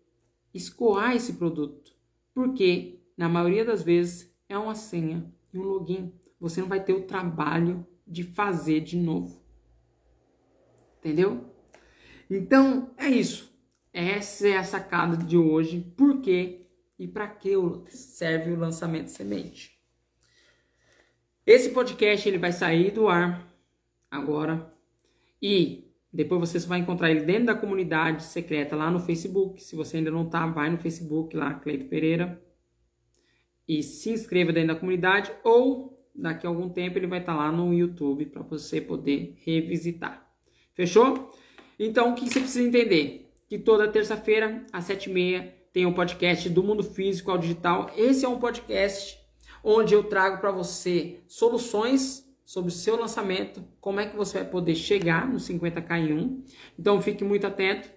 escoar 0.52 1.16
esse 1.16 1.34
produto. 1.34 1.96
Porque 2.34 3.04
na 3.16 3.30
maioria 3.30 3.64
das 3.64 3.84
vezes 3.84 4.36
é 4.50 4.58
uma 4.58 4.74
senha 4.74 5.32
e 5.54 5.60
um 5.60 5.64
login. 5.64 6.12
Você 6.40 6.60
não 6.60 6.68
vai 6.68 6.84
ter 6.84 6.94
o 6.94 7.04
trabalho 7.04 7.86
de 8.06 8.24
fazer 8.24 8.82
de 8.82 8.98
novo. 8.98 9.40
Entendeu? 10.98 11.57
Então, 12.30 12.92
é 12.98 13.08
isso. 13.08 13.52
Essa 13.94 14.48
é 14.48 14.58
a 14.58 14.64
sacada 14.64 15.18
de 15.18 15.38
hoje. 15.38 15.80
Por 15.96 16.22
quê 16.22 16.68
e 17.00 17.08
para 17.08 17.28
que 17.28 17.50
serve 17.90 18.52
o 18.52 18.60
lançamento 18.60 19.08
semente? 19.08 19.78
Esse 21.46 21.70
podcast 21.70 22.28
ele 22.28 22.38
vai 22.38 22.52
sair 22.52 22.92
do 22.92 23.08
ar 23.08 23.48
agora 24.12 24.74
e 25.42 25.88
depois 26.12 26.52
você 26.52 26.60
vai 26.68 26.80
encontrar 26.80 27.10
ele 27.10 27.22
dentro 27.22 27.46
da 27.46 27.56
comunidade 27.56 28.24
secreta 28.24 28.76
lá 28.76 28.92
no 28.92 29.00
Facebook. 29.00 29.64
Se 29.64 29.76
você 29.76 29.98
ainda 29.98 30.12
não 30.12 30.30
tá, 30.30 30.46
vai 30.46 30.70
no 30.70 30.78
Facebook 30.78 31.36
lá, 31.36 31.54
Cleito 31.54 31.86
Pereira, 31.86 32.42
e 33.68 33.84
se 33.84 34.10
inscreva 34.10 34.52
dentro 34.52 34.74
da 34.74 34.80
comunidade 34.80 35.32
ou 35.44 36.06
daqui 36.16 36.46
a 36.48 36.50
algum 36.50 36.70
tempo 36.70 36.98
ele 36.98 37.08
vai 37.08 37.20
estar 37.20 37.34
tá 37.34 37.38
lá 37.38 37.52
no 37.52 37.74
YouTube 37.74 38.26
para 38.26 38.42
você 38.42 38.82
poder 38.82 39.38
revisitar. 39.46 40.28
Fechou? 40.74 41.32
Então, 41.80 42.12
o 42.12 42.16
que 42.16 42.28
você 42.28 42.40
precisa 42.40 42.68
entender? 42.68 43.32
Que 43.48 43.60
toda 43.60 43.88
terça-feira, 43.88 44.66
às 44.74 44.86
sete 44.86 45.10
e 45.10 45.14
meia, 45.14 45.56
tem 45.72 45.86
o 45.86 45.90
um 45.90 45.94
podcast 45.94 46.50
do 46.50 46.64
Mundo 46.64 46.84
Físico 46.84 47.30
ao 47.30 47.38
Digital. 47.38 47.92
Esse 47.96 48.26
é 48.26 48.30
um 48.30 48.40
podcast 48.40 49.20
onde 49.64 49.94
eu 49.94 50.04
trago 50.04 50.42
para 50.42 50.52
você 50.52 51.20
soluções 51.28 52.28
sobre 52.44 52.70
o 52.70 52.74
seu 52.74 53.00
lançamento, 53.00 53.64
como 53.80 54.00
é 54.00 54.08
que 54.08 54.16
você 54.16 54.40
vai 54.40 54.50
poder 54.50 54.74
chegar 54.74 55.28
no 55.28 55.38
50k 55.38 56.00
em 56.00 56.14
1. 56.14 56.44
Então, 56.80 57.02
fique 57.02 57.24
muito 57.24 57.46
atento, 57.46 57.90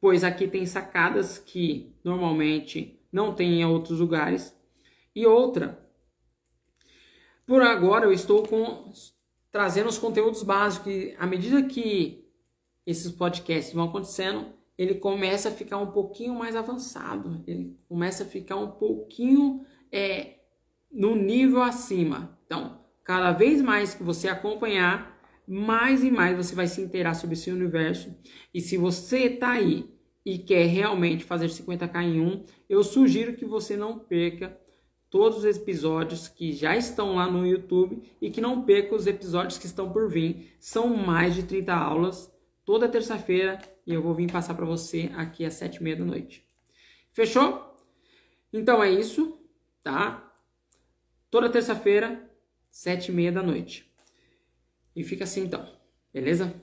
pois 0.00 0.24
aqui 0.24 0.48
tem 0.48 0.66
sacadas 0.66 1.38
que 1.38 1.94
normalmente 2.02 2.98
não 3.12 3.34
tem 3.34 3.60
em 3.60 3.64
outros 3.64 4.00
lugares. 4.00 4.52
E 5.14 5.26
outra, 5.26 5.78
por 7.46 7.62
agora 7.62 8.04
eu 8.04 8.12
estou 8.12 8.42
com 8.42 8.90
trazendo 9.50 9.88
os 9.88 9.98
conteúdos 9.98 10.42
básicos 10.42 10.92
e 10.92 11.14
à 11.18 11.26
medida 11.26 11.62
que 11.62 12.27
esses 12.90 13.12
podcasts 13.12 13.74
vão 13.74 13.84
acontecendo, 13.84 14.46
ele 14.78 14.94
começa 14.94 15.50
a 15.50 15.52
ficar 15.52 15.76
um 15.76 15.88
pouquinho 15.88 16.34
mais 16.34 16.56
avançado, 16.56 17.44
ele 17.46 17.76
começa 17.86 18.22
a 18.22 18.26
ficar 18.26 18.56
um 18.56 18.70
pouquinho 18.70 19.62
é, 19.92 20.36
no 20.90 21.14
nível 21.14 21.62
acima. 21.62 22.38
Então, 22.46 22.80
cada 23.04 23.30
vez 23.32 23.60
mais 23.60 23.92
que 23.92 24.02
você 24.02 24.26
acompanhar, 24.26 25.20
mais 25.46 26.02
e 26.02 26.10
mais 26.10 26.34
você 26.34 26.54
vai 26.54 26.66
se 26.66 26.80
inteirar 26.80 27.12
sobre 27.12 27.34
esse 27.34 27.50
universo. 27.50 28.16
E 28.54 28.60
se 28.62 28.78
você 28.78 29.24
está 29.24 29.50
aí 29.50 29.94
e 30.24 30.38
quer 30.38 30.64
realmente 30.64 31.24
fazer 31.24 31.48
50k 31.48 32.02
em 32.02 32.22
um, 32.22 32.42
eu 32.70 32.82
sugiro 32.82 33.36
que 33.36 33.44
você 33.44 33.76
não 33.76 33.98
perca 33.98 34.58
todos 35.10 35.38
os 35.38 35.44
episódios 35.44 36.26
que 36.26 36.52
já 36.52 36.74
estão 36.74 37.16
lá 37.16 37.30
no 37.30 37.46
YouTube 37.46 38.02
e 38.18 38.30
que 38.30 38.40
não 38.40 38.62
perca 38.62 38.94
os 38.94 39.06
episódios 39.06 39.58
que 39.58 39.66
estão 39.66 39.92
por 39.92 40.08
vir. 40.08 40.56
São 40.58 40.96
mais 40.96 41.34
de 41.34 41.42
30 41.42 41.74
aulas 41.74 42.37
toda 42.68 42.86
terça-feira 42.86 43.58
e 43.86 43.94
eu 43.94 44.02
vou 44.02 44.14
vir 44.14 44.30
passar 44.30 44.52
para 44.52 44.66
você 44.66 45.10
aqui 45.16 45.42
às 45.42 45.54
sete 45.54 45.76
e 45.76 45.82
meia 45.82 45.96
da 45.96 46.04
noite. 46.04 46.46
Fechou? 47.14 47.74
Então 48.52 48.84
é 48.84 48.90
isso, 48.90 49.40
tá? 49.82 50.30
Toda 51.30 51.48
terça-feira, 51.48 52.30
sete 52.70 53.10
e 53.10 53.14
meia 53.14 53.32
da 53.32 53.42
noite. 53.42 53.90
E 54.94 55.02
fica 55.02 55.24
assim 55.24 55.44
então, 55.44 55.66
beleza? 56.12 56.54